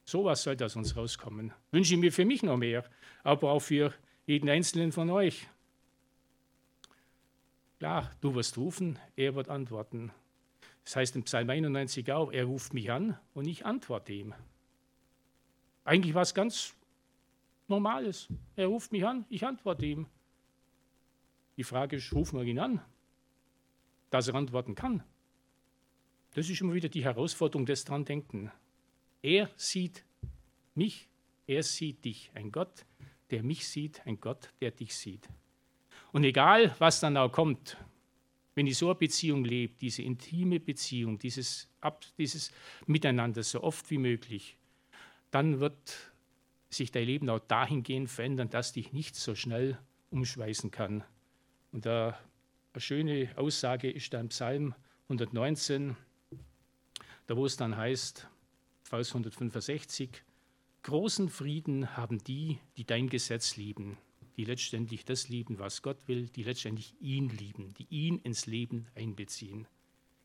Sowas 0.04 0.44
soll 0.44 0.62
aus 0.64 0.76
uns 0.76 0.96
rauskommen. 0.96 1.54
Wünsche 1.72 1.94
ich 1.94 2.00
mir 2.00 2.12
für 2.12 2.26
mich 2.26 2.44
noch 2.44 2.58
mehr, 2.58 2.84
aber 3.24 3.52
auch 3.52 3.62
für 3.62 3.94
jeden 4.26 4.50
Einzelnen 4.50 4.92
von 4.92 5.10
euch. 5.10 5.48
Klar, 7.78 8.12
du 8.22 8.36
wirst 8.36 8.58
rufen, 8.58 9.00
er 9.16 9.36
wird 9.36 9.50
antworten. 9.50 10.12
Das 10.84 10.96
heißt 10.96 11.16
im 11.16 11.24
Psalm 11.24 11.50
91 11.50 12.12
auch, 12.12 12.32
er 12.32 12.46
ruft 12.46 12.74
mich 12.74 12.92
an 12.92 13.18
und 13.34 13.46
ich 13.46 13.66
antworte 13.66 14.14
ihm. 14.14 14.34
Eigentlich 15.84 16.16
was 16.16 16.34
ganz 16.34 16.76
Normales. 17.68 18.28
Er 18.56 18.68
ruft 18.68 18.92
mich 18.92 19.06
an, 19.06 19.26
ich 19.30 19.46
antworte 19.46 19.86
ihm. 19.86 20.08
Die 21.58 21.64
Frage 21.64 21.98
ist, 21.98 22.12
rufen 22.14 22.40
wir 22.40 22.46
ihn 22.46 22.58
an? 22.58 22.82
dass 24.10 24.28
er 24.28 24.36
antworten 24.36 24.76
kann. 24.76 25.04
Das 26.34 26.50
ist 26.50 26.62
immer 26.62 26.74
wieder 26.74 26.90
die 26.90 27.04
Herausforderung 27.04 27.66
des 27.66 27.86
dran 27.86 28.06
Denken. 28.06 28.52
Er 29.22 29.50
sieht 29.56 30.06
mich, 30.76 31.10
er 31.48 31.64
sieht 31.64 32.06
dich. 32.06 32.32
Ein 32.34 32.52
Gott, 32.52 32.86
der 33.32 33.44
mich 33.44 33.68
sieht, 33.68 34.06
ein 34.06 34.20
Gott, 34.20 34.54
der 34.62 34.72
dich 34.72 34.96
sieht. 34.96 35.28
Und 36.12 36.24
egal, 36.24 36.76
was 36.80 37.00
dann 37.00 37.18
auch 37.18 37.32
kommt, 37.32 37.78
wenn 38.56 38.68
ich 38.68 38.78
so 38.78 38.88
eine 38.88 38.96
Beziehung 38.96 39.46
lebe, 39.46 39.74
diese 39.80 40.02
intime 40.02 40.60
Beziehung, 40.60 41.18
dieses, 41.18 41.70
dieses 42.18 42.52
Miteinander 42.86 43.44
so 43.44 43.64
oft 43.64 43.90
wie 43.90 43.98
möglich, 43.98 44.58
dann 45.32 45.60
wird 45.60 46.12
sich 46.70 46.92
dein 46.92 47.06
Leben 47.06 47.30
auch 47.30 47.40
dahingehend 47.40 48.10
verändern, 48.10 48.50
dass 48.50 48.74
dich 48.74 48.94
nicht 48.94 49.16
so 49.16 49.36
schnell 49.36 49.80
umschweißen 50.12 50.72
kann. 50.72 51.04
Und 51.72 51.86
eine 51.88 52.16
schöne 52.78 53.30
Aussage 53.36 53.90
ist 53.90 54.14
da 54.14 54.20
im 54.20 54.30
Psalm 54.30 54.76
119, 55.04 55.96
da 57.30 57.38
wo 57.38 57.46
es 57.46 57.58
dann 57.58 57.78
heißt, 57.78 58.28
Vers 58.82 59.10
165, 59.10 60.24
großen 60.82 61.30
Frieden 61.30 61.96
haben 61.96 62.18
die, 62.24 62.58
die 62.76 62.86
dein 62.86 63.08
Gesetz 63.08 63.56
lieben, 63.56 64.00
die 64.36 64.46
letztendlich 64.46 65.06
das 65.06 65.30
lieben, 65.30 65.60
was 65.60 65.84
Gott 65.84 66.08
will, 66.08 66.28
die 66.30 66.42
letztendlich 66.42 66.96
ihn 67.00 67.30
lieben, 67.30 67.72
die 67.76 67.86
ihn 67.92 68.18
ins 68.18 68.48
Leben 68.48 68.88
einbeziehen. 68.96 69.68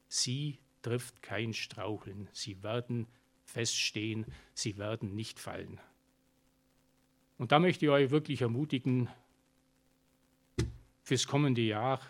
Sie 0.08 0.60
trifft 0.80 1.20
kein 1.20 1.52
Straucheln, 1.52 2.30
sie 2.32 2.62
werden 2.62 3.06
feststehen, 3.42 4.24
sie 4.54 4.78
werden 4.78 5.14
nicht 5.14 5.38
fallen. 5.38 5.80
Und 7.36 7.52
da 7.52 7.58
möchte 7.58 7.84
ich 7.84 7.90
euch 7.90 8.08
wirklich 8.08 8.40
ermutigen, 8.40 9.10
fürs 11.02 11.26
kommende 11.26 11.60
Jahr 11.60 12.00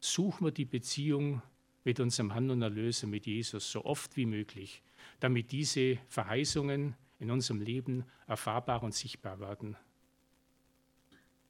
suchen 0.00 0.44
wir 0.44 0.50
die 0.50 0.64
Beziehung 0.64 1.40
mit 1.84 2.00
unserem 2.00 2.32
Herrn 2.32 2.50
und 2.50 2.62
Erlöser, 2.62 3.06
mit 3.06 3.26
Jesus, 3.26 3.70
so 3.70 3.84
oft 3.84 4.16
wie 4.16 4.26
möglich, 4.26 4.82
damit 5.20 5.52
diese 5.52 5.98
Verheißungen 6.08 6.94
in 7.18 7.30
unserem 7.30 7.60
Leben 7.60 8.04
erfahrbar 8.26 8.82
und 8.82 8.94
sichtbar 8.94 9.40
werden. 9.40 9.76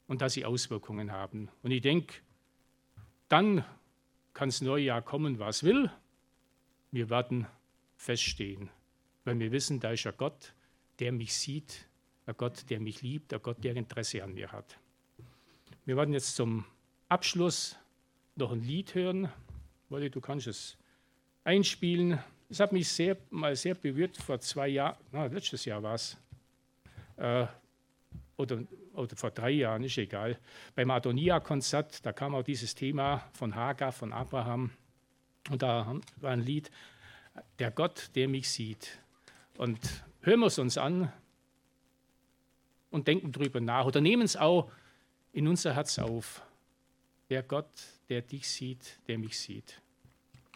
Und 0.07 0.21
dass 0.21 0.33
sie 0.33 0.45
Auswirkungen 0.45 1.11
haben. 1.11 1.49
Und 1.61 1.71
ich 1.71 1.81
denke, 1.81 2.15
dann 3.29 3.63
kann 4.33 4.49
das 4.49 4.61
neue 4.61 4.83
Jahr 4.83 5.01
kommen, 5.01 5.39
was 5.39 5.63
will. 5.63 5.89
Wir 6.91 7.09
werden 7.09 7.47
feststehen, 7.95 8.69
weil 9.23 9.39
wir 9.39 9.51
wissen, 9.51 9.79
da 9.79 9.91
ist 9.91 10.05
ein 10.05 10.13
Gott, 10.17 10.53
der 10.99 11.11
mich 11.11 11.33
sieht, 11.33 11.87
ein 12.25 12.35
Gott, 12.37 12.69
der 12.69 12.79
mich 12.79 13.01
liebt, 13.01 13.33
ein 13.33 13.41
Gott, 13.41 13.63
der 13.63 13.75
Interesse 13.75 14.23
an 14.23 14.33
mir 14.33 14.51
hat. 14.51 14.77
Wir 15.85 15.97
werden 15.97 16.13
jetzt 16.13 16.35
zum 16.35 16.65
Abschluss 17.09 17.77
noch 18.35 18.51
ein 18.51 18.61
Lied 18.61 18.95
hören. 18.95 19.29
Wolli, 19.93 20.09
du 20.09 20.21
kannst 20.21 20.47
es 20.47 20.75
einspielen. 21.43 22.17
Es 22.49 22.59
hat 22.59 22.71
mich 22.71 22.87
sehr, 22.87 23.15
mal 23.29 23.55
sehr 23.55 23.75
berührt 23.75 24.17
vor 24.17 24.39
zwei 24.39 24.69
Jahren, 24.69 24.97
letztes 25.31 25.65
Jahr 25.65 25.83
war 25.83 25.93
es, 25.93 26.17
äh, 27.17 27.45
oder, 28.35 28.63
oder 28.93 29.15
vor 29.15 29.29
drei 29.29 29.51
Jahren, 29.51 29.83
ist 29.83 29.99
egal. 29.99 30.39
Beim 30.73 30.89
Adonia-Konzert, 30.89 32.03
da 32.03 32.11
kam 32.11 32.33
auch 32.33 32.41
dieses 32.41 32.73
Thema 32.73 33.29
von 33.33 33.53
Hagar, 33.53 33.91
von 33.91 34.11
Abraham. 34.11 34.71
Und 35.51 35.61
da 35.61 35.95
war 36.15 36.31
ein 36.31 36.41
Lied, 36.41 36.71
der 37.59 37.69
Gott, 37.69 38.09
der 38.15 38.27
mich 38.27 38.49
sieht. 38.49 38.99
Und 39.57 39.79
hören 40.21 40.39
wir 40.39 40.47
es 40.47 40.57
uns 40.57 40.79
an, 40.79 41.13
und 42.89 43.07
denken 43.07 43.31
drüber 43.31 43.61
nach 43.61 43.85
oder 43.85 44.01
nehmen 44.01 44.23
es 44.23 44.37
auch 44.37 44.71
in 45.33 45.47
unser 45.47 45.75
Herz 45.75 45.99
auf. 45.99 46.43
Der 47.29 47.43
Gott, 47.43 47.69
der 48.09 48.21
dich 48.21 48.47
sieht, 48.47 48.99
der 49.07 49.19
mich 49.19 49.39
sieht. 49.39 49.82